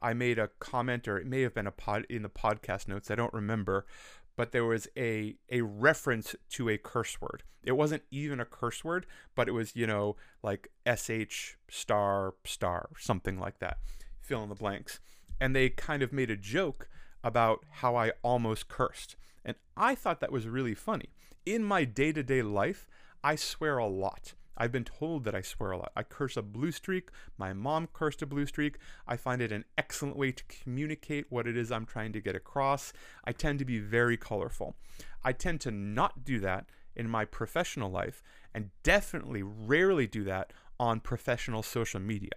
I 0.00 0.12
made 0.14 0.38
a 0.38 0.48
comment, 0.58 1.08
or 1.08 1.18
it 1.18 1.26
may 1.26 1.42
have 1.42 1.54
been 1.54 1.66
a 1.66 1.72
pod 1.72 2.04
in 2.08 2.22
the 2.22 2.28
podcast 2.28 2.88
notes. 2.88 3.10
I 3.10 3.14
don't 3.14 3.32
remember, 3.32 3.86
but 4.36 4.52
there 4.52 4.64
was 4.64 4.88
a 4.96 5.36
a 5.50 5.62
reference 5.62 6.36
to 6.50 6.68
a 6.68 6.78
curse 6.78 7.20
word. 7.20 7.42
It 7.62 7.72
wasn't 7.72 8.02
even 8.10 8.38
a 8.38 8.44
curse 8.44 8.84
word, 8.84 9.06
but 9.34 9.48
it 9.48 9.52
was 9.52 9.74
you 9.74 9.86
know 9.86 10.16
like 10.42 10.68
sh 10.96 11.54
star 11.68 12.34
star 12.44 12.90
something 12.98 13.40
like 13.40 13.58
that. 13.60 13.78
Fill 14.20 14.42
in 14.42 14.48
the 14.48 14.54
blanks, 14.54 15.00
and 15.40 15.56
they 15.56 15.70
kind 15.70 16.02
of 16.02 16.12
made 16.12 16.30
a 16.30 16.36
joke 16.36 16.88
about 17.26 17.64
how 17.82 17.96
I 17.96 18.12
almost 18.22 18.68
cursed. 18.68 19.16
And 19.44 19.56
I 19.76 19.96
thought 19.96 20.20
that 20.20 20.30
was 20.30 20.46
really 20.46 20.76
funny. 20.76 21.10
In 21.44 21.64
my 21.64 21.84
day 21.84 22.12
to 22.12 22.22
day 22.22 22.40
life, 22.40 22.86
I 23.24 23.34
swear 23.34 23.78
a 23.78 23.86
lot. 23.88 24.34
I've 24.56 24.70
been 24.70 24.84
told 24.84 25.24
that 25.24 25.34
I 25.34 25.42
swear 25.42 25.72
a 25.72 25.76
lot. 25.76 25.90
I 25.96 26.04
curse 26.04 26.36
a 26.36 26.42
blue 26.42 26.70
streak. 26.70 27.10
My 27.36 27.52
mom 27.52 27.88
cursed 27.92 28.22
a 28.22 28.26
blue 28.26 28.46
streak. 28.46 28.78
I 29.08 29.16
find 29.16 29.42
it 29.42 29.50
an 29.50 29.64
excellent 29.76 30.16
way 30.16 30.30
to 30.30 30.44
communicate 30.44 31.26
what 31.28 31.48
it 31.48 31.56
is 31.56 31.72
I'm 31.72 31.84
trying 31.84 32.12
to 32.12 32.20
get 32.20 32.36
across. 32.36 32.92
I 33.24 33.32
tend 33.32 33.58
to 33.58 33.64
be 33.64 33.80
very 33.80 34.16
colorful. 34.16 34.76
I 35.24 35.32
tend 35.32 35.60
to 35.62 35.72
not 35.72 36.24
do 36.24 36.38
that 36.40 36.66
in 36.94 37.10
my 37.10 37.24
professional 37.24 37.90
life 37.90 38.22
and 38.54 38.70
definitely 38.84 39.42
rarely 39.42 40.06
do 40.06 40.22
that 40.24 40.52
on 40.78 41.00
professional 41.00 41.64
social 41.64 42.00
media. 42.00 42.30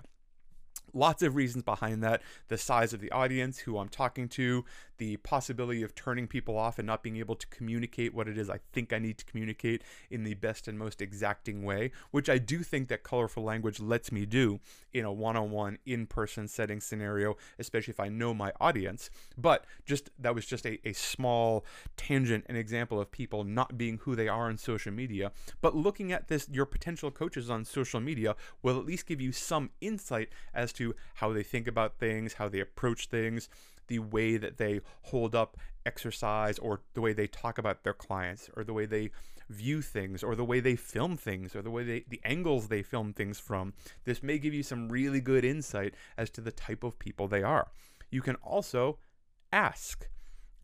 Lots 0.94 1.24
of 1.24 1.36
reasons 1.36 1.64
behind 1.64 2.04
that 2.04 2.22
the 2.48 2.58
size 2.58 2.94
of 2.94 3.02
the 3.02 3.12
audience, 3.12 3.60
who 3.60 3.78
I'm 3.78 3.90
talking 3.90 4.28
to, 4.30 4.66
the 5.00 5.18
possibility 5.18 5.82
of 5.82 5.96
turning 5.96 6.28
people 6.28 6.58
off 6.58 6.78
and 6.78 6.86
not 6.86 7.02
being 7.02 7.18
able 7.18 7.36
to 7.36 7.48
communicate 7.48 8.14
what 8.14 8.28
it 8.28 8.38
is 8.38 8.50
I 8.50 8.60
think 8.74 8.94
I 8.94 9.00
need 9.00 9.18
to 9.18 9.26
communicate 9.26 9.82
in 10.12 10.24
the 10.24 10.36
best 10.36 10.68
and 10.68 10.78
most 10.78 11.02
exacting 11.02 11.64
way, 11.64 11.92
which 12.12 12.30
I 12.30 12.38
do 12.38 12.64
think 12.64 12.90
that 12.90 13.02
colorful 13.02 13.44
language 13.44 13.80
lets 13.80 14.12
me 14.12 14.26
do 14.26 14.60
in 14.94 15.06
a 15.06 15.12
one 15.12 15.38
on 15.38 15.52
one, 15.52 15.78
in 15.86 16.06
person 16.06 16.48
setting 16.48 16.82
scenario, 16.82 17.38
especially 17.58 17.92
if 17.92 18.00
I 18.00 18.10
know 18.10 18.34
my 18.34 18.52
audience. 18.60 19.10
But 19.38 19.66
just 19.86 20.10
that 20.20 20.36
was 20.36 20.46
just 20.46 20.66
a, 20.66 20.80
a 20.88 20.94
small 20.94 21.66
tangent, 21.96 22.46
an 22.50 22.56
example 22.56 23.00
of 23.00 23.10
people 23.10 23.44
not 23.44 23.78
being 23.78 24.00
who 24.00 24.16
they 24.16 24.28
are 24.28 24.50
on 24.50 24.58
social 24.58 24.92
media. 24.92 25.32
But 25.62 25.76
looking 25.76 26.12
at 26.12 26.28
this, 26.28 26.48
your 26.52 26.66
potential 26.66 27.10
coaches 27.10 27.50
on 27.50 27.64
social 27.64 28.02
media 28.02 28.36
will 28.62 28.78
at 28.78 28.86
least 28.86 29.08
give 29.08 29.22
you 29.22 29.32
some 29.32 29.70
insight 29.80 30.30
as 30.54 30.74
to 30.74 30.79
how 31.16 31.34
they 31.34 31.44
think 31.44 31.68
about 31.68 31.98
things, 31.98 32.34
how 32.34 32.50
they 32.50 32.60
approach 32.60 33.08
things 33.08 33.50
the 33.88 34.00
way 34.00 34.38
that 34.38 34.58
they 34.58 34.80
hold 35.04 35.36
up 35.36 35.58
exercise 35.86 36.58
or 36.60 36.82
the 36.94 37.02
way 37.02 37.12
they 37.12 37.28
talk 37.28 37.58
about 37.58 37.84
their 37.84 37.94
clients 37.94 38.50
or 38.56 38.64
the 38.64 38.74
way 38.74 38.86
they 38.86 39.10
view 39.50 39.82
things 39.82 40.24
or 40.24 40.36
the 40.36 40.46
way 40.46 40.60
they 40.60 40.76
film 40.76 41.18
things 41.18 41.56
or 41.56 41.62
the 41.64 41.72
way 41.72 41.84
they 41.84 42.06
the 42.08 42.22
angles 42.24 42.68
they 42.68 42.84
film 42.84 43.12
things 43.12 43.40
from. 43.40 43.74
This 44.06 44.24
may 44.24 44.38
give 44.38 44.54
you 44.54 44.64
some 44.64 44.90
really 44.90 45.20
good 45.20 45.44
insight 45.44 45.96
as 46.18 46.30
to 46.32 46.42
the 46.42 46.52
type 46.52 46.84
of 46.84 47.00
people 47.00 47.28
they 47.28 47.44
are. 47.44 47.72
You 48.12 48.22
can 48.22 48.36
also 48.36 49.00
ask 49.52 50.08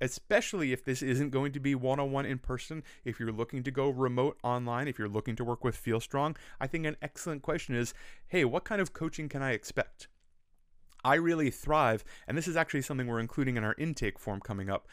especially 0.02 0.72
if 0.72 0.84
this 0.84 1.02
isn't 1.02 1.30
going 1.30 1.52
to 1.52 1.60
be 1.60 1.75
one-on-one 1.75 2.25
in 2.25 2.38
person 2.38 2.84
if 3.04 3.20
you're 3.20 3.32
looking 3.32 3.64
to 3.64 3.72
go 3.72 3.90
remote 3.90 4.38
online 4.44 4.88
if 4.88 5.00
you're 5.00 5.08
looking 5.08 5.36
to 5.36 5.44
work 5.44 5.64
with 5.64 5.75
feel 5.75 6.00
strong 6.00 6.36
i 6.60 6.68
think 6.68 6.86
an 6.86 6.98
excellent 7.02 7.42
question 7.42 7.75
is 7.75 7.94
hey 8.28 8.44
what 8.46 8.64
kind 8.64 8.82
of 8.82 8.94
coaching 8.94 9.30
can 9.30 9.42
i 9.42 9.52
expect 9.52 10.08
I 11.06 11.16
really 11.16 11.52
thrive, 11.52 12.04
and 12.28 12.36
this 12.36 12.48
is 12.48 12.56
actually 12.56 12.82
something 12.82 13.06
we're 13.06 13.20
including 13.20 13.58
in 13.58 13.64
our 13.64 13.75
intake 13.78 14.18
form 14.18 14.42
coming 14.42 14.72
up. 14.72 14.88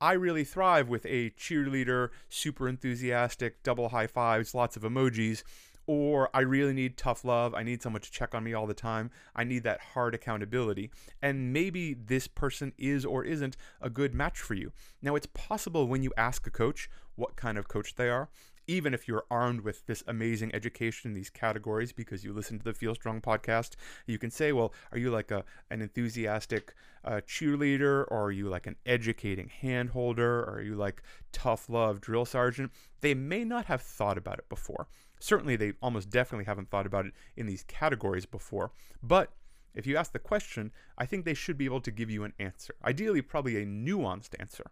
I 0.00 0.12
really 0.12 0.42
thrive 0.42 0.88
with 0.88 1.06
a 1.06 1.30
cheerleader, 1.30 2.10
super 2.28 2.68
enthusiastic, 2.68 3.62
double 3.62 3.90
high 3.90 4.08
fives, 4.08 4.54
lots 4.54 4.76
of 4.76 4.82
emojis, 4.82 5.44
or 5.86 6.28
I 6.34 6.40
really 6.40 6.72
need 6.72 6.96
tough 6.96 7.24
love. 7.24 7.54
I 7.54 7.62
need 7.62 7.82
someone 7.82 8.02
to 8.02 8.10
check 8.10 8.34
on 8.34 8.44
me 8.44 8.54
all 8.54 8.66
the 8.66 8.74
time. 8.74 9.10
I 9.34 9.44
need 9.44 9.62
that 9.64 9.80
hard 9.94 10.14
accountability. 10.14 10.90
And 11.22 11.52
maybe 11.52 11.94
this 11.94 12.26
person 12.26 12.72
is 12.76 13.04
or 13.04 13.24
isn't 13.24 13.56
a 13.80 13.90
good 13.90 14.14
match 14.14 14.40
for 14.40 14.54
you. 14.54 14.72
Now, 15.00 15.14
it's 15.14 15.28
possible 15.32 15.86
when 15.86 16.02
you 16.02 16.12
ask 16.16 16.46
a 16.46 16.50
coach 16.50 16.90
what 17.14 17.36
kind 17.36 17.56
of 17.56 17.68
coach 17.68 17.94
they 17.94 18.08
are, 18.08 18.28
even 18.66 18.94
if 18.94 19.06
you're 19.06 19.24
armed 19.30 19.60
with 19.60 19.86
this 19.86 20.02
amazing 20.06 20.54
education 20.54 21.10
in 21.10 21.14
these 21.14 21.30
categories 21.30 21.92
because 21.92 22.24
you 22.24 22.32
listen 22.32 22.58
to 22.58 22.64
the 22.64 22.74
Feel 22.74 22.94
Strong 22.94 23.20
podcast, 23.20 23.76
you 24.06 24.18
can 24.18 24.30
say, 24.30 24.52
well, 24.52 24.72
are 24.92 24.98
you 24.98 25.10
like 25.10 25.30
a 25.30 25.44
an 25.70 25.82
enthusiastic 25.82 26.74
uh, 27.04 27.20
cheerleader, 27.26 28.04
or 28.08 28.24
are 28.24 28.32
you 28.32 28.48
like 28.48 28.66
an 28.66 28.76
educating 28.84 29.50
handholder, 29.62 30.42
or 30.44 30.56
are 30.56 30.62
you 30.62 30.74
like 30.74 31.02
tough 31.32 31.68
love 31.68 32.00
drill 32.00 32.24
sergeant? 32.24 32.72
They 33.00 33.14
may 33.14 33.44
not 33.44 33.66
have 33.66 33.82
thought 33.82 34.18
about 34.18 34.38
it 34.38 34.48
before. 34.48 34.88
Certainly, 35.20 35.56
they 35.56 35.72
almost 35.80 36.10
definitely 36.10 36.44
haven't 36.44 36.70
thought 36.70 36.86
about 36.86 37.06
it 37.06 37.12
in 37.36 37.46
these 37.46 37.64
categories 37.64 38.26
before, 38.26 38.72
but 39.02 39.32
if 39.76 39.86
you 39.86 39.96
ask 39.96 40.12
the 40.12 40.18
question, 40.18 40.72
I 40.98 41.06
think 41.06 41.24
they 41.24 41.34
should 41.34 41.58
be 41.58 41.66
able 41.66 41.82
to 41.82 41.90
give 41.90 42.10
you 42.10 42.24
an 42.24 42.32
answer. 42.38 42.74
Ideally, 42.84 43.22
probably 43.22 43.62
a 43.62 43.66
nuanced 43.66 44.34
answer. 44.40 44.64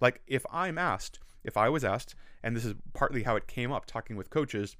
Like 0.00 0.20
if 0.26 0.44
I'm 0.52 0.78
asked, 0.78 1.18
if 1.42 1.56
I 1.56 1.68
was 1.68 1.82
asked, 1.82 2.14
and 2.42 2.54
this 2.54 2.64
is 2.64 2.74
partly 2.92 3.22
how 3.22 3.36
it 3.36 3.48
came 3.48 3.72
up 3.72 3.86
talking 3.86 4.16
with 4.16 4.30
coaches, 4.30 4.76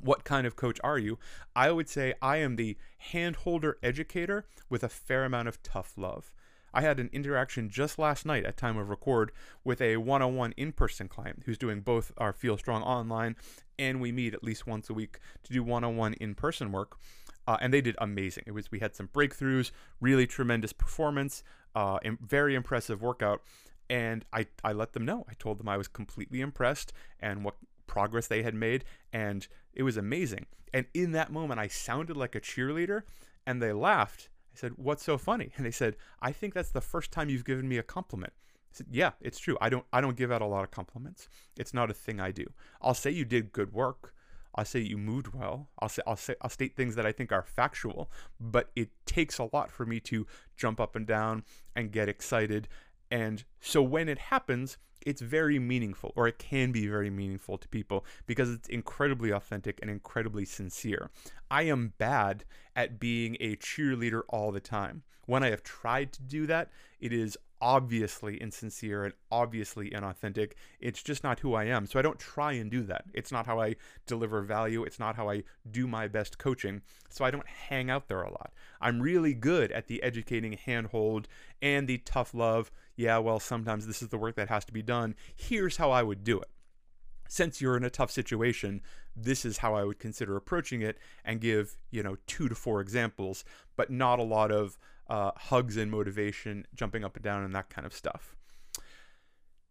what 0.00 0.24
kind 0.24 0.46
of 0.46 0.56
coach 0.56 0.80
are 0.82 0.98
you? 0.98 1.18
I 1.54 1.70
would 1.70 1.88
say 1.88 2.14
I 2.22 2.38
am 2.38 2.56
the 2.56 2.76
handholder 3.12 3.74
educator 3.82 4.46
with 4.70 4.82
a 4.82 4.88
fair 4.88 5.24
amount 5.24 5.48
of 5.48 5.62
tough 5.62 5.94
love. 5.96 6.32
I 6.74 6.80
had 6.80 6.98
an 6.98 7.10
interaction 7.12 7.68
just 7.68 7.98
last 7.98 8.24
night 8.24 8.44
at 8.44 8.56
time 8.56 8.78
of 8.78 8.88
record 8.88 9.30
with 9.62 9.80
a 9.80 9.98
one-on-one 9.98 10.54
in-person 10.56 11.08
client 11.08 11.42
who's 11.44 11.58
doing 11.58 11.80
both 11.80 12.12
our 12.16 12.32
Feel 12.32 12.56
Strong 12.56 12.82
online 12.82 13.36
and 13.78 14.00
we 14.00 14.10
meet 14.10 14.32
at 14.32 14.44
least 14.44 14.66
once 14.66 14.88
a 14.88 14.94
week 14.94 15.18
to 15.44 15.52
do 15.52 15.62
one-on-one 15.62 16.14
in-person 16.14 16.72
work. 16.72 16.96
Uh, 17.46 17.56
and 17.60 17.72
they 17.74 17.80
did 17.80 17.96
amazing. 17.98 18.44
It 18.46 18.52
was 18.52 18.70
we 18.70 18.78
had 18.80 18.94
some 18.94 19.08
breakthroughs, 19.08 19.70
really 20.00 20.26
tremendous 20.26 20.72
performance, 20.72 21.42
uh, 21.74 21.98
very 22.20 22.54
impressive 22.54 23.02
workout, 23.02 23.42
and 23.90 24.24
I, 24.32 24.46
I 24.62 24.72
let 24.72 24.92
them 24.92 25.04
know. 25.04 25.24
I 25.28 25.34
told 25.34 25.58
them 25.58 25.68
I 25.68 25.76
was 25.76 25.88
completely 25.88 26.40
impressed 26.40 26.92
and 27.20 27.44
what 27.44 27.56
progress 27.86 28.26
they 28.26 28.42
had 28.42 28.54
made, 28.54 28.84
and 29.12 29.46
it 29.74 29.82
was 29.82 29.96
amazing. 29.96 30.46
And 30.72 30.86
in 30.94 31.12
that 31.12 31.32
moment, 31.32 31.60
I 31.60 31.68
sounded 31.68 32.16
like 32.16 32.34
a 32.34 32.40
cheerleader, 32.40 33.02
and 33.46 33.60
they 33.60 33.72
laughed. 33.72 34.28
I 34.54 34.58
said, 34.58 34.72
"What's 34.76 35.04
so 35.04 35.18
funny?" 35.18 35.52
And 35.56 35.66
they 35.66 35.70
said, 35.70 35.96
"I 36.20 36.32
think 36.32 36.54
that's 36.54 36.70
the 36.70 36.80
first 36.80 37.10
time 37.10 37.28
you've 37.28 37.44
given 37.44 37.68
me 37.68 37.78
a 37.78 37.82
compliment." 37.82 38.32
I 38.72 38.76
said, 38.76 38.86
"Yeah, 38.90 39.12
it's 39.20 39.38
true. 39.38 39.58
I 39.60 39.68
don't 39.68 39.84
I 39.92 40.00
don't 40.00 40.16
give 40.16 40.32
out 40.32 40.42
a 40.42 40.46
lot 40.46 40.64
of 40.64 40.70
compliments. 40.70 41.28
It's 41.56 41.74
not 41.74 41.90
a 41.90 41.94
thing 41.94 42.20
I 42.20 42.30
do. 42.30 42.46
I'll 42.80 42.94
say 42.94 43.10
you 43.10 43.24
did 43.24 43.52
good 43.52 43.72
work." 43.72 44.14
I'll 44.54 44.64
say 44.64 44.80
you 44.80 44.98
moved 44.98 45.28
well. 45.34 45.68
I'll 45.78 45.88
say 45.88 46.02
I'll 46.06 46.16
say 46.16 46.34
I'll 46.42 46.50
state 46.50 46.76
things 46.76 46.94
that 46.96 47.06
I 47.06 47.12
think 47.12 47.32
are 47.32 47.42
factual, 47.42 48.10
but 48.38 48.70
it 48.76 48.90
takes 49.06 49.38
a 49.38 49.48
lot 49.52 49.70
for 49.70 49.86
me 49.86 50.00
to 50.00 50.26
jump 50.56 50.80
up 50.80 50.96
and 50.96 51.06
down 51.06 51.44
and 51.74 51.90
get 51.90 52.08
excited 52.08 52.68
and 53.12 53.44
so 53.60 53.82
when 53.82 54.08
it 54.08 54.16
happens, 54.16 54.78
it's 55.04 55.20
very 55.20 55.58
meaningful, 55.58 56.14
or 56.16 56.26
it 56.28 56.38
can 56.38 56.72
be 56.72 56.86
very 56.86 57.10
meaningful 57.10 57.58
to 57.58 57.68
people 57.68 58.06
because 58.26 58.50
it's 58.50 58.70
incredibly 58.70 59.30
authentic 59.30 59.78
and 59.82 59.90
incredibly 59.90 60.46
sincere. 60.46 61.10
I 61.50 61.64
am 61.64 61.92
bad 61.98 62.46
at 62.74 62.98
being 62.98 63.36
a 63.38 63.56
cheerleader 63.56 64.22
all 64.30 64.50
the 64.50 64.60
time. 64.60 65.02
When 65.26 65.42
I 65.42 65.50
have 65.50 65.62
tried 65.62 66.14
to 66.14 66.22
do 66.22 66.46
that, 66.46 66.70
it 67.00 67.12
is 67.12 67.36
obviously 67.62 68.36
insincere 68.36 69.04
and 69.04 69.14
obviously 69.30 69.88
inauthentic. 69.88 70.52
It's 70.80 71.02
just 71.02 71.24
not 71.24 71.40
who 71.40 71.54
I 71.54 71.64
am. 71.64 71.86
So 71.86 71.98
I 71.98 72.02
don't 72.02 72.18
try 72.18 72.52
and 72.52 72.70
do 72.70 72.82
that. 72.82 73.04
It's 73.14 73.32
not 73.32 73.46
how 73.46 73.60
I 73.60 73.76
deliver 74.06 74.42
value. 74.42 74.82
It's 74.82 74.98
not 74.98 75.16
how 75.16 75.30
I 75.30 75.44
do 75.70 75.86
my 75.86 76.08
best 76.08 76.36
coaching. 76.36 76.82
So 77.08 77.24
I 77.24 77.30
don't 77.30 77.46
hang 77.46 77.88
out 77.88 78.08
there 78.08 78.22
a 78.22 78.30
lot. 78.30 78.52
I'm 78.80 79.00
really 79.00 79.32
good 79.32 79.72
at 79.72 79.86
the 79.86 80.02
educating 80.02 80.52
handhold 80.54 81.28
and 81.62 81.88
the 81.88 81.98
tough 81.98 82.34
love 82.34 82.70
yeah, 82.96 83.18
well, 83.18 83.40
sometimes 83.40 83.86
this 83.86 84.02
is 84.02 84.08
the 84.08 84.18
work 84.18 84.36
that 84.36 84.48
has 84.48 84.64
to 84.66 84.72
be 84.72 84.82
done. 84.82 85.14
Here's 85.34 85.76
how 85.76 85.90
I 85.90 86.02
would 86.02 86.24
do 86.24 86.40
it. 86.40 86.48
Since 87.28 87.60
you're 87.60 87.76
in 87.76 87.84
a 87.84 87.90
tough 87.90 88.10
situation, 88.10 88.82
this 89.16 89.44
is 89.44 89.58
how 89.58 89.74
I 89.74 89.84
would 89.84 89.98
consider 89.98 90.36
approaching 90.36 90.82
it 90.82 90.98
and 91.24 91.40
give, 91.40 91.76
you 91.90 92.02
know, 92.02 92.16
two 92.26 92.48
to 92.48 92.54
four 92.54 92.80
examples, 92.80 93.44
but 93.76 93.90
not 93.90 94.18
a 94.18 94.24
lot 94.24 94.50
of 94.50 94.78
uh, 95.08 95.32
hugs 95.36 95.76
and 95.76 95.90
motivation, 95.90 96.66
jumping 96.74 97.04
up 97.04 97.16
and 97.16 97.24
down, 97.24 97.44
and 97.44 97.54
that 97.54 97.70
kind 97.70 97.86
of 97.86 97.94
stuff. 97.94 98.36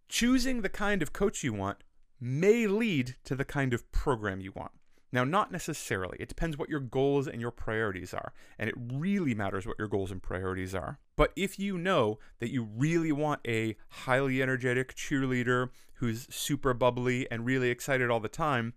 Choosing 0.07 0.61
the 0.61 0.69
kind 0.69 1.01
of 1.01 1.13
coach 1.13 1.43
you 1.43 1.53
want 1.53 1.83
may 2.19 2.67
lead 2.67 3.15
to 3.23 3.35
the 3.35 3.45
kind 3.45 3.73
of 3.73 3.91
program 3.91 4.41
you 4.41 4.51
want. 4.55 4.71
Now, 5.13 5.23
not 5.25 5.51
necessarily. 5.51 6.17
It 6.19 6.29
depends 6.29 6.57
what 6.57 6.69
your 6.69 6.79
goals 6.79 7.27
and 7.27 7.41
your 7.41 7.51
priorities 7.51 8.13
are. 8.13 8.31
And 8.57 8.69
it 8.69 8.75
really 8.77 9.33
matters 9.33 9.65
what 9.65 9.77
your 9.77 9.89
goals 9.89 10.11
and 10.11 10.23
priorities 10.23 10.73
are. 10.73 10.99
But 11.17 11.33
if 11.35 11.59
you 11.59 11.77
know 11.77 12.17
that 12.39 12.51
you 12.51 12.63
really 12.63 13.11
want 13.11 13.41
a 13.45 13.75
highly 13.89 14.41
energetic 14.41 14.95
cheerleader 14.95 15.69
who's 15.95 16.33
super 16.33 16.73
bubbly 16.73 17.29
and 17.29 17.45
really 17.45 17.69
excited 17.69 18.09
all 18.09 18.21
the 18.21 18.29
time, 18.29 18.73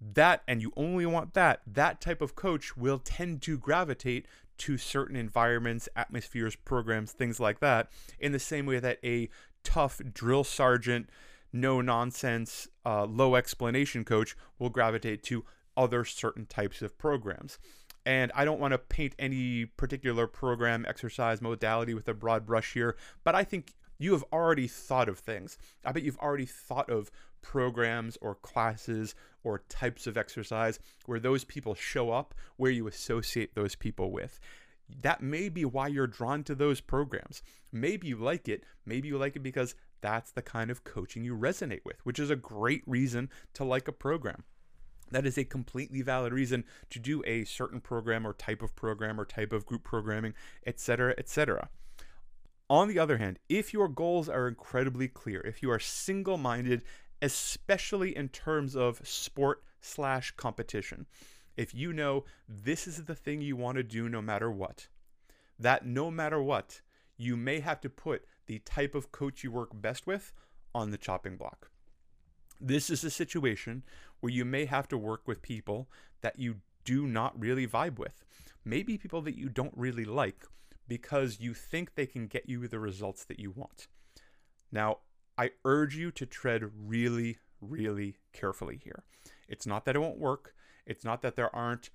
that, 0.00 0.42
and 0.48 0.60
you 0.60 0.72
only 0.76 1.06
want 1.06 1.34
that, 1.34 1.60
that 1.66 2.00
type 2.00 2.20
of 2.20 2.34
coach 2.34 2.76
will 2.76 2.98
tend 2.98 3.40
to 3.42 3.56
gravitate 3.56 4.26
to 4.58 4.78
certain 4.78 5.16
environments, 5.16 5.88
atmospheres, 5.96 6.56
programs, 6.56 7.12
things 7.12 7.40
like 7.40 7.60
that, 7.60 7.88
in 8.18 8.32
the 8.32 8.38
same 8.38 8.66
way 8.66 8.78
that 8.78 8.98
a 9.04 9.28
tough 9.62 10.00
drill 10.12 10.44
sergeant 10.44 11.08
no 11.52 11.80
nonsense, 11.80 12.68
uh, 12.84 13.04
low 13.04 13.34
explanation 13.34 14.04
coach 14.04 14.36
will 14.58 14.68
gravitate 14.68 15.22
to 15.24 15.44
other 15.76 16.04
certain 16.04 16.46
types 16.46 16.82
of 16.82 16.96
programs. 16.98 17.58
And 18.04 18.30
I 18.34 18.44
don't 18.44 18.60
want 18.60 18.72
to 18.72 18.78
paint 18.78 19.14
any 19.18 19.64
particular 19.64 20.26
program, 20.26 20.84
exercise, 20.88 21.42
modality 21.42 21.94
with 21.94 22.08
a 22.08 22.14
broad 22.14 22.46
brush 22.46 22.74
here, 22.74 22.96
but 23.24 23.34
I 23.34 23.42
think 23.42 23.74
you 23.98 24.12
have 24.12 24.24
already 24.32 24.68
thought 24.68 25.08
of 25.08 25.18
things. 25.18 25.58
I 25.84 25.92
bet 25.92 26.02
you've 26.02 26.18
already 26.18 26.46
thought 26.46 26.90
of 26.90 27.10
programs 27.42 28.16
or 28.20 28.34
classes 28.34 29.14
or 29.46 29.62
types 29.68 30.08
of 30.08 30.18
exercise 30.18 30.80
where 31.06 31.20
those 31.20 31.44
people 31.44 31.74
show 31.76 32.10
up, 32.10 32.34
where 32.56 32.72
you 32.72 32.88
associate 32.88 33.54
those 33.54 33.76
people 33.76 34.10
with. 34.10 34.40
That 35.02 35.22
may 35.22 35.48
be 35.48 35.64
why 35.64 35.86
you're 35.86 36.08
drawn 36.08 36.42
to 36.44 36.54
those 36.54 36.80
programs. 36.80 37.42
Maybe 37.72 38.08
you 38.08 38.16
like 38.16 38.48
it. 38.48 38.64
Maybe 38.84 39.06
you 39.06 39.18
like 39.18 39.36
it 39.36 39.44
because 39.44 39.76
that's 40.00 40.32
the 40.32 40.42
kind 40.42 40.68
of 40.68 40.82
coaching 40.82 41.24
you 41.24 41.36
resonate 41.36 41.84
with, 41.84 42.04
which 42.04 42.18
is 42.18 42.28
a 42.28 42.36
great 42.36 42.82
reason 42.86 43.30
to 43.54 43.64
like 43.64 43.86
a 43.86 43.92
program. 43.92 44.42
That 45.12 45.26
is 45.26 45.38
a 45.38 45.44
completely 45.44 46.02
valid 46.02 46.32
reason 46.32 46.64
to 46.90 46.98
do 46.98 47.22
a 47.24 47.44
certain 47.44 47.80
program 47.80 48.26
or 48.26 48.32
type 48.32 48.62
of 48.62 48.74
program 48.74 49.20
or 49.20 49.24
type 49.24 49.52
of 49.52 49.64
group 49.64 49.84
programming, 49.84 50.34
etc., 50.66 51.14
etc. 51.16 51.68
On 52.68 52.88
the 52.88 52.98
other 52.98 53.18
hand, 53.18 53.38
if 53.48 53.72
your 53.72 53.86
goals 53.86 54.28
are 54.28 54.48
incredibly 54.48 55.06
clear, 55.06 55.40
if 55.40 55.62
you 55.62 55.70
are 55.70 55.78
single 55.78 56.36
minded, 56.36 56.82
especially 57.26 58.16
in 58.16 58.28
terms 58.28 58.76
of 58.76 59.00
sport 59.02 59.60
slash 59.80 60.30
competition, 60.36 61.06
if 61.56 61.74
you 61.74 61.92
know 61.92 62.24
this 62.48 62.86
is 62.86 63.04
the 63.04 63.16
thing 63.16 63.40
you 63.40 63.56
want 63.56 63.76
to 63.76 63.82
do 63.82 64.08
no 64.08 64.22
matter 64.22 64.48
what, 64.48 64.86
that 65.58 65.84
no 65.84 66.08
matter 66.08 66.40
what, 66.40 66.82
you 67.16 67.36
may 67.36 67.58
have 67.58 67.80
to 67.80 67.90
put 67.90 68.24
the 68.46 68.60
type 68.60 68.94
of 68.94 69.10
coach 69.10 69.42
you 69.42 69.50
work 69.50 69.70
best 69.74 70.06
with 70.06 70.32
on 70.72 70.92
the 70.92 70.96
chopping 70.96 71.36
block. 71.36 71.68
This 72.60 72.90
is 72.90 73.02
a 73.02 73.10
situation 73.10 73.82
where 74.20 74.32
you 74.32 74.44
may 74.44 74.66
have 74.66 74.86
to 74.88 74.96
work 74.96 75.26
with 75.26 75.42
people 75.42 75.90
that 76.20 76.38
you 76.38 76.58
do 76.84 77.08
not 77.08 77.38
really 77.38 77.66
vibe 77.66 77.98
with. 77.98 78.24
Maybe 78.64 78.98
people 78.98 79.22
that 79.22 79.36
you 79.36 79.48
don't 79.48 79.76
really 79.76 80.04
like 80.04 80.44
because 80.86 81.40
you 81.40 81.54
think 81.54 81.96
they 81.96 82.06
can 82.06 82.28
get 82.28 82.48
you 82.48 82.68
the 82.68 82.78
results 82.78 83.24
that 83.24 83.40
you 83.40 83.50
want. 83.50 83.88
Now, 84.70 84.98
I 85.38 85.50
urge 85.64 85.96
you 85.96 86.10
to 86.12 86.26
tread 86.26 86.64
really, 86.86 87.38
really 87.60 88.16
carefully 88.32 88.80
here. 88.82 89.04
It's 89.48 89.66
not 89.66 89.84
that 89.84 89.96
it 89.96 90.00
won't 90.00 90.18
work, 90.18 90.54
it's 90.86 91.04
not 91.04 91.22
that 91.22 91.36
there 91.36 91.54
aren't 91.54 91.90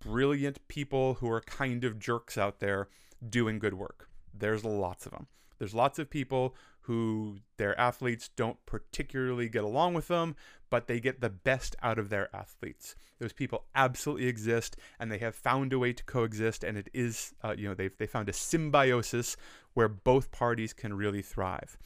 brilliant 0.00 0.66
people 0.68 1.14
who 1.14 1.30
are 1.30 1.40
kind 1.40 1.84
of 1.84 1.98
jerks 1.98 2.38
out 2.38 2.60
there 2.60 2.88
doing 3.28 3.58
good 3.58 3.74
work. 3.74 4.08
There's 4.32 4.64
lots 4.64 5.06
of 5.06 5.12
them. 5.12 5.26
There's 5.58 5.74
lots 5.74 5.98
of 5.98 6.10
people 6.10 6.54
who 6.80 7.38
their 7.56 7.78
athletes 7.80 8.30
don't 8.36 8.64
particularly 8.66 9.48
get 9.48 9.64
along 9.64 9.94
with 9.94 10.08
them, 10.08 10.36
but 10.70 10.86
they 10.86 11.00
get 11.00 11.20
the 11.20 11.30
best 11.30 11.74
out 11.82 11.98
of 11.98 12.10
their 12.10 12.34
athletes. 12.34 12.94
Those 13.18 13.32
people 13.32 13.64
absolutely 13.74 14.26
exist, 14.26 14.76
and 15.00 15.10
they 15.10 15.18
have 15.18 15.34
found 15.34 15.72
a 15.72 15.78
way 15.78 15.92
to 15.92 16.04
coexist. 16.04 16.62
And 16.62 16.76
it 16.76 16.88
is, 16.92 17.34
uh, 17.42 17.54
you 17.56 17.68
know, 17.68 17.74
they've 17.74 17.96
they 17.96 18.06
found 18.06 18.28
a 18.28 18.32
symbiosis 18.32 19.36
where 19.74 19.88
both 19.88 20.30
parties 20.30 20.72
can 20.72 20.94
really 20.94 21.22
thrive. 21.22 21.78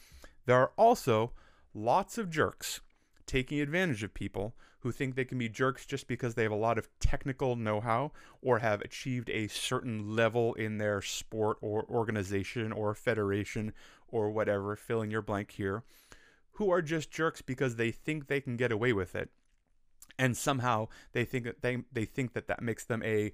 There 0.45 0.57
are 0.57 0.71
also 0.77 1.31
lots 1.73 2.17
of 2.17 2.29
jerks 2.29 2.81
taking 3.25 3.61
advantage 3.61 4.03
of 4.03 4.13
people 4.13 4.55
who 4.79 4.91
think 4.91 5.15
they 5.15 5.25
can 5.25 5.37
be 5.37 5.47
jerks 5.47 5.85
just 5.85 6.07
because 6.07 6.33
they 6.33 6.43
have 6.43 6.51
a 6.51 6.55
lot 6.55 6.77
of 6.77 6.89
technical 6.99 7.55
know 7.55 7.79
how 7.79 8.11
or 8.41 8.59
have 8.59 8.81
achieved 8.81 9.29
a 9.29 9.47
certain 9.47 10.15
level 10.15 10.53
in 10.55 10.79
their 10.79 11.01
sport 11.01 11.57
or 11.61 11.85
organization 11.89 12.71
or 12.71 12.93
federation 12.95 13.73
or 14.07 14.29
whatever, 14.31 14.75
fill 14.75 15.01
in 15.01 15.11
your 15.11 15.21
blank 15.21 15.51
here, 15.51 15.83
who 16.53 16.71
are 16.71 16.81
just 16.81 17.11
jerks 17.11 17.41
because 17.41 17.75
they 17.75 17.91
think 17.91 18.27
they 18.27 18.41
can 18.41 18.57
get 18.57 18.71
away 18.71 18.91
with 18.91 19.15
it. 19.15 19.29
And 20.17 20.35
somehow 20.35 20.87
they 21.13 21.25
think 21.25 21.45
that 21.45 21.61
they, 21.61 21.83
they 21.91 22.05
think 22.05 22.33
that 22.33 22.47
that 22.47 22.61
makes 22.61 22.83
them 22.83 23.01
a 23.03 23.31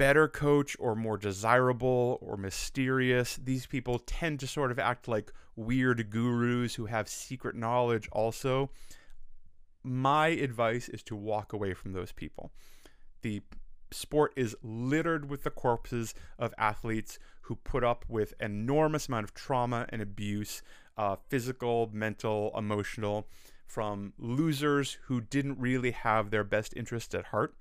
better 0.00 0.26
coach 0.26 0.74
or 0.80 0.96
more 0.96 1.18
desirable 1.18 2.18
or 2.22 2.38
mysterious. 2.38 3.36
These 3.36 3.66
people 3.66 3.98
tend 3.98 4.40
to 4.40 4.46
sort 4.46 4.70
of 4.70 4.78
act 4.78 5.06
like 5.08 5.30
weird 5.56 6.08
gurus 6.08 6.76
who 6.76 6.86
have 6.86 7.06
secret 7.06 7.54
knowledge 7.54 8.08
also 8.10 8.70
my 9.82 10.28
advice 10.28 10.88
is 10.88 11.02
to 11.04 11.16
walk 11.16 11.52
away 11.52 11.74
from 11.74 11.92
those 11.92 12.12
people. 12.12 12.50
The 13.22 13.42
sport 13.90 14.32
is 14.36 14.56
littered 14.62 15.28
with 15.28 15.42
the 15.42 15.50
corpses 15.50 16.14
of 16.38 16.54
athletes 16.58 17.18
who 17.42 17.56
put 17.56 17.82
up 17.82 18.04
with 18.08 18.34
enormous 18.40 19.08
amount 19.08 19.24
of 19.24 19.34
trauma 19.34 19.86
and 19.88 20.00
abuse, 20.00 20.62
uh, 20.96 21.16
physical, 21.28 21.90
mental, 21.92 22.52
emotional, 22.56 23.26
from 23.66 24.12
losers 24.18 24.98
who 25.04 25.20
didn't 25.20 25.58
really 25.58 25.92
have 25.92 26.30
their 26.30 26.44
best 26.44 26.74
interests 26.76 27.14
at 27.14 27.26
heart 27.26 27.54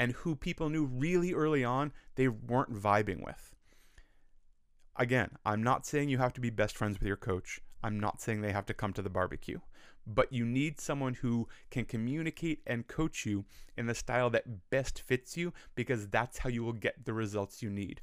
and 0.00 0.12
who 0.12 0.34
people 0.34 0.68
knew 0.68 0.84
really 0.84 1.32
early 1.32 1.62
on 1.64 1.92
they 2.16 2.26
weren't 2.26 2.74
vibing 2.74 3.24
with. 3.24 3.54
Again, 4.96 5.30
I'm 5.46 5.62
not 5.62 5.86
saying 5.86 6.08
you 6.08 6.18
have 6.18 6.32
to 6.32 6.40
be 6.40 6.50
best 6.50 6.76
friends 6.76 6.98
with 6.98 7.06
your 7.06 7.16
coach. 7.16 7.60
I'm 7.84 8.00
not 8.00 8.20
saying 8.20 8.40
they 8.40 8.52
have 8.52 8.66
to 8.66 8.74
come 8.74 8.92
to 8.94 9.02
the 9.02 9.08
barbecue 9.08 9.60
but 10.06 10.32
you 10.32 10.44
need 10.44 10.80
someone 10.80 11.14
who 11.14 11.48
can 11.70 11.84
communicate 11.84 12.60
and 12.66 12.86
coach 12.86 13.26
you 13.26 13.44
in 13.76 13.86
the 13.86 13.94
style 13.94 14.30
that 14.30 14.70
best 14.70 15.02
fits 15.06 15.36
you 15.36 15.52
because 15.74 16.08
that's 16.08 16.38
how 16.38 16.48
you 16.48 16.64
will 16.64 16.72
get 16.72 17.04
the 17.04 17.12
results 17.12 17.62
you 17.62 17.70
need. 17.70 18.00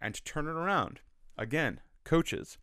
And 0.00 0.14
to 0.14 0.24
turn 0.24 0.46
it 0.46 0.50
around, 0.50 1.00
again, 1.38 1.80
coaches, 2.04 2.58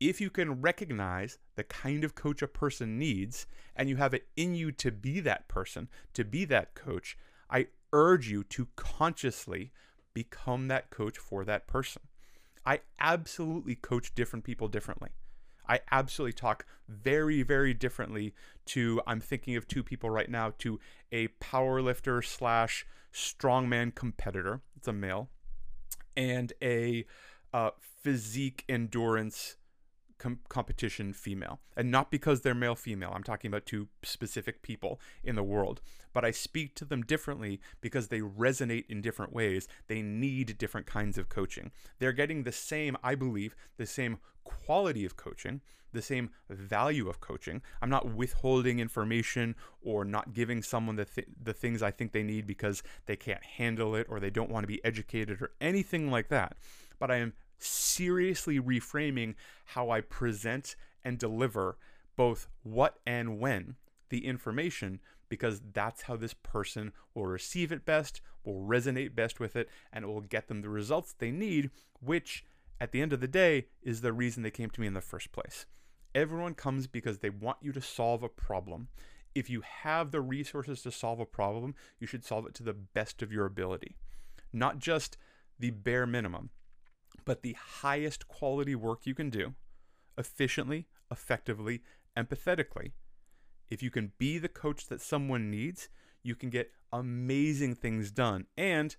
if 0.00 0.20
you 0.20 0.30
can 0.30 0.60
recognize 0.60 1.38
the 1.56 1.64
kind 1.64 2.04
of 2.04 2.14
coach 2.14 2.42
a 2.42 2.48
person 2.48 2.98
needs 2.98 3.46
and 3.76 3.88
you 3.88 3.96
have 3.96 4.14
it 4.14 4.28
in 4.36 4.54
you 4.54 4.72
to 4.72 4.90
be 4.90 5.20
that 5.20 5.48
person, 5.48 5.88
to 6.14 6.24
be 6.24 6.44
that 6.46 6.74
coach, 6.74 7.16
I 7.50 7.68
urge 7.92 8.28
you 8.28 8.44
to 8.44 8.68
consciously 8.76 9.72
become 10.12 10.68
that 10.68 10.90
coach 10.90 11.18
for 11.18 11.44
that 11.44 11.66
person. 11.66 12.02
I 12.66 12.80
absolutely 12.98 13.74
coach 13.74 14.14
different 14.14 14.44
people 14.44 14.68
differently. 14.68 15.10
I 15.68 15.80
absolutely 15.90 16.32
talk 16.34 16.66
very, 16.88 17.42
very 17.42 17.74
differently 17.74 18.34
to, 18.66 19.00
I'm 19.06 19.20
thinking 19.20 19.56
of 19.56 19.66
two 19.66 19.82
people 19.82 20.10
right 20.10 20.30
now, 20.30 20.52
to 20.58 20.78
a 21.10 21.28
powerlifter 21.40 22.24
slash 22.24 22.86
strongman 23.12 23.94
competitor. 23.94 24.60
It's 24.76 24.88
a 24.88 24.92
male. 24.92 25.30
And 26.16 26.52
a 26.62 27.06
uh, 27.52 27.70
physique 28.02 28.64
endurance 28.68 29.56
com- 30.24 30.40
competition 30.48 31.12
female. 31.12 31.60
And 31.76 31.90
not 31.90 32.10
because 32.10 32.40
they're 32.40 32.54
male 32.54 32.74
female. 32.74 33.12
I'm 33.14 33.22
talking 33.22 33.48
about 33.48 33.66
two 33.66 33.88
specific 34.02 34.62
people 34.62 34.98
in 35.22 35.36
the 35.36 35.42
world. 35.42 35.82
But 36.14 36.24
I 36.24 36.30
speak 36.30 36.74
to 36.76 36.84
them 36.84 37.02
differently 37.02 37.60
because 37.82 38.08
they 38.08 38.20
resonate 38.20 38.86
in 38.88 39.02
different 39.02 39.34
ways. 39.34 39.68
They 39.86 40.00
need 40.00 40.56
different 40.56 40.86
kinds 40.86 41.18
of 41.18 41.28
coaching. 41.28 41.70
They're 41.98 42.12
getting 42.12 42.42
the 42.42 42.52
same, 42.52 42.96
I 43.04 43.14
believe, 43.14 43.54
the 43.76 43.86
same 43.86 44.18
quality 44.44 45.04
of 45.04 45.16
coaching, 45.16 45.60
the 45.92 46.02
same 46.02 46.30
value 46.48 47.08
of 47.08 47.20
coaching. 47.20 47.60
I'm 47.82 47.90
not 47.90 48.14
withholding 48.14 48.78
information 48.78 49.56
or 49.82 50.04
not 50.04 50.32
giving 50.32 50.62
someone 50.62 50.96
the, 50.96 51.04
th- 51.04 51.28
the 51.42 51.52
things 51.52 51.82
I 51.82 51.90
think 51.90 52.12
they 52.12 52.22
need 52.22 52.46
because 52.46 52.82
they 53.06 53.16
can't 53.16 53.44
handle 53.44 53.94
it 53.94 54.06
or 54.08 54.20
they 54.20 54.30
don't 54.30 54.50
want 54.50 54.64
to 54.64 54.68
be 54.68 54.84
educated 54.84 55.42
or 55.42 55.50
anything 55.60 56.10
like 56.10 56.28
that. 56.28 56.56
But 56.98 57.10
I 57.10 57.16
am 57.16 57.34
seriously 57.58 58.60
reframing 58.60 59.34
how 59.66 59.90
I 59.90 60.00
present 60.00 60.76
and 61.04 61.18
deliver 61.18 61.76
both 62.16 62.48
what 62.62 62.98
and 63.06 63.38
when 63.38 63.76
the 64.08 64.26
information 64.26 65.00
because 65.28 65.60
that's 65.72 66.02
how 66.02 66.16
this 66.16 66.34
person 66.34 66.92
will 67.14 67.26
receive 67.26 67.72
it 67.72 67.84
best, 67.84 68.20
will 68.44 68.60
resonate 68.60 69.14
best 69.14 69.40
with 69.40 69.56
it, 69.56 69.68
and 69.92 70.04
it 70.04 70.08
will 70.08 70.20
get 70.20 70.48
them 70.48 70.60
the 70.60 70.68
results 70.68 71.12
they 71.12 71.30
need, 71.30 71.70
which 72.00 72.44
at 72.80 72.92
the 72.92 73.00
end 73.00 73.12
of 73.12 73.20
the 73.20 73.28
day 73.28 73.66
is 73.82 74.00
the 74.00 74.12
reason 74.12 74.42
they 74.42 74.50
came 74.50 74.70
to 74.70 74.80
me 74.80 74.86
in 74.86 74.94
the 74.94 75.00
first 75.00 75.32
place. 75.32 75.66
Everyone 76.14 76.54
comes 76.54 76.86
because 76.86 77.18
they 77.18 77.30
want 77.30 77.58
you 77.62 77.72
to 77.72 77.80
solve 77.80 78.22
a 78.22 78.28
problem. 78.28 78.88
If 79.34 79.50
you 79.50 79.62
have 79.62 80.12
the 80.12 80.20
resources 80.20 80.82
to 80.82 80.92
solve 80.92 81.18
a 81.18 81.26
problem, 81.26 81.74
you 81.98 82.06
should 82.06 82.24
solve 82.24 82.46
it 82.46 82.54
to 82.54 82.62
the 82.62 82.74
best 82.74 83.20
of 83.20 83.32
your 83.32 83.46
ability, 83.46 83.96
not 84.52 84.78
just 84.78 85.16
the 85.58 85.70
bare 85.70 86.06
minimum 86.06 86.50
but 87.24 87.42
the 87.42 87.56
highest 87.58 88.28
quality 88.28 88.74
work 88.74 89.06
you 89.06 89.14
can 89.14 89.30
do 89.30 89.54
efficiently, 90.16 90.86
effectively, 91.10 91.82
empathetically. 92.16 92.92
If 93.68 93.82
you 93.82 93.90
can 93.90 94.12
be 94.18 94.38
the 94.38 94.48
coach 94.48 94.86
that 94.86 95.00
someone 95.00 95.50
needs, 95.50 95.88
you 96.22 96.34
can 96.34 96.50
get 96.50 96.70
amazing 96.92 97.74
things 97.74 98.10
done. 98.10 98.46
And 98.56 98.94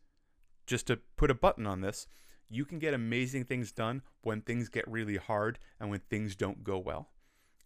just 0.66 0.88
to 0.88 1.00
put 1.16 1.32
a 1.32 1.36
button 1.36 1.66
on 1.66 1.82
this, 1.82 2.08
you 2.50 2.66
can 2.66 2.80
get 2.80 2.94
amazing 2.94 3.46
things 3.46 3.72
done 3.72 4.02
when 4.22 4.42
things 4.42 4.70
get 4.70 4.88
really 4.88 5.18
hard 5.18 5.60
and 5.80 5.90
when 5.90 6.02
things 6.02 6.36
don't 6.36 6.64
go 6.64 6.78
well. 6.78 7.10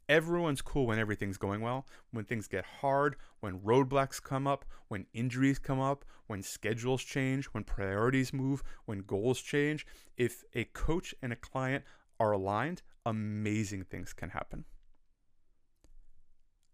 Everyone's 0.10 0.64
cool 0.64 0.88
when 0.88 0.98
everything's 0.98 1.38
going 1.38 1.62
well. 1.62 1.86
When 2.10 2.26
things 2.26 2.48
get 2.48 2.66
hard, 2.82 3.16
when 3.42 3.60
roadblocks 3.60 4.22
come 4.22 4.48
up, 4.48 4.66
when 4.88 5.06
injuries 5.14 5.60
come 5.60 5.80
up, 5.80 6.04
when 6.26 6.42
schedules 6.42 7.04
change, 7.04 7.46
when 7.46 7.64
priorities 7.64 8.34
move, 8.34 8.64
when 8.86 9.04
goals 9.04 9.40
change, 9.40 9.86
if 10.18 10.44
a 10.56 10.64
coach 10.64 11.14
and 11.22 11.32
a 11.32 11.36
client 11.36 11.84
are 12.20 12.32
aligned, 12.32 12.82
amazing 13.06 13.84
things 13.84 14.12
can 14.12 14.32
happen. 14.32 14.66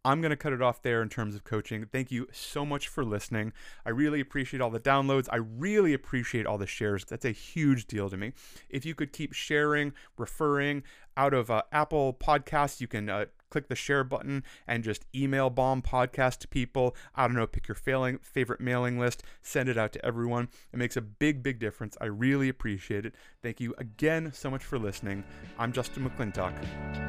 I'm 0.05 0.21
going 0.21 0.29
to 0.29 0.37
cut 0.37 0.53
it 0.53 0.61
off 0.61 0.83
there 0.83 1.01
in 1.01 1.09
terms 1.09 1.33
of 1.33 1.43
coaching. 1.43 1.87
Thank 1.91 2.11
you 2.11 2.27
so 2.31 2.63
much 2.63 2.87
for 2.87 3.03
listening. 3.03 3.53
I 3.87 3.89
really 3.89 4.19
appreciate 4.19 4.61
all 4.61 4.69
the 4.69 4.79
downloads. 4.79 5.27
I 5.31 5.37
really 5.37 5.95
appreciate 5.95 6.45
all 6.45 6.59
the 6.59 6.67
shares. 6.67 7.03
That's 7.05 7.25
a 7.25 7.31
huge 7.31 7.87
deal 7.87 8.11
to 8.11 8.15
me. 8.15 8.33
If 8.69 8.85
you 8.85 8.93
could 8.93 9.11
keep 9.11 9.33
sharing, 9.33 9.93
referring 10.15 10.83
out 11.17 11.33
of 11.33 11.49
uh, 11.49 11.63
Apple 11.71 12.13
Podcasts, 12.13 12.81
you 12.81 12.87
can 12.87 13.09
uh, 13.09 13.25
click 13.49 13.67
the 13.69 13.75
share 13.75 14.03
button 14.03 14.43
and 14.67 14.83
just 14.83 15.05
email 15.15 15.49
bomb 15.49 15.81
podcast 15.81 16.39
to 16.39 16.47
people. 16.47 16.95
I 17.15 17.27
don't 17.27 17.35
know, 17.35 17.47
pick 17.47 17.67
your 17.67 17.75
failing, 17.75 18.19
favorite 18.19 18.59
mailing 18.59 18.99
list, 18.99 19.23
send 19.41 19.69
it 19.69 19.77
out 19.77 19.93
to 19.93 20.05
everyone. 20.05 20.49
It 20.73 20.77
makes 20.77 20.97
a 20.97 21.01
big, 21.01 21.41
big 21.41 21.59
difference. 21.59 21.97
I 22.01 22.05
really 22.05 22.49
appreciate 22.49 23.05
it. 23.05 23.15
Thank 23.41 23.59
you 23.59 23.73
again 23.77 24.31
so 24.33 24.49
much 24.49 24.63
for 24.63 24.77
listening. 24.77 25.23
I'm 25.57 25.71
Justin 25.71 26.09
McClintock. 26.09 26.53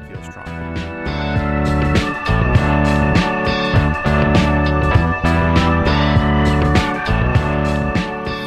Feel 0.09 0.23
strong. 0.23 0.47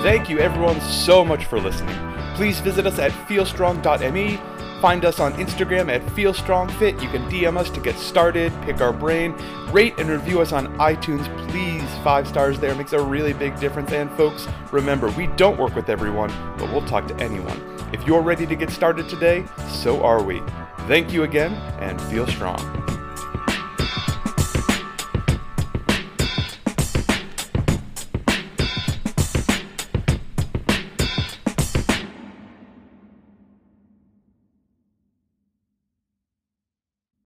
Thank 0.03 0.31
you 0.31 0.39
everyone 0.39 0.81
so 0.81 1.23
much 1.23 1.45
for 1.45 1.61
listening. 1.61 1.95
Please 2.35 2.59
visit 2.61 2.87
us 2.87 2.99
at 2.99 3.13
feelstrong.me. 3.13 4.41
Find 4.81 5.05
us 5.05 5.21
on 5.21 5.35
Instagram 5.35 5.93
at 5.95 6.01
feelstrongfit. 6.15 7.03
You 7.03 7.09
can 7.11 7.23
DM 7.31 7.59
us 7.59 7.69
to 7.71 7.81
get 7.81 7.97
started, 7.97 8.51
pick 8.63 8.81
our 8.81 8.95
brain, 8.95 9.35
rate 9.73 9.95
and 9.99 10.09
review 10.09 10.41
us 10.41 10.53
on 10.53 10.69
iTunes. 10.79 11.27
Please, 11.49 11.85
five 12.03 12.27
stars 12.27 12.59
there 12.59 12.75
makes 12.75 12.95
a 12.95 13.03
really 13.03 13.35
big 13.35 13.59
difference. 13.61 13.93
And 13.93 14.11
folks, 14.13 14.49
remember, 14.73 15.11
we 15.11 15.27
don't 15.29 15.59
work 15.59 15.75
with 15.75 15.91
everyone, 15.91 16.31
but 16.57 16.71
we'll 16.73 16.87
talk 16.87 17.07
to 17.09 17.17
anyone. 17.17 17.61
If 17.93 18.07
you're 18.07 18.23
ready 18.23 18.47
to 18.47 18.57
get 18.57 18.71
started 18.71 19.07
today, 19.09 19.45
so 19.69 20.03
are 20.03 20.23
we. 20.23 20.41
Thank 20.87 21.13
you 21.13 21.25
again, 21.25 21.53
and 21.81 22.01
feel 22.03 22.27
strong. 22.27 23.00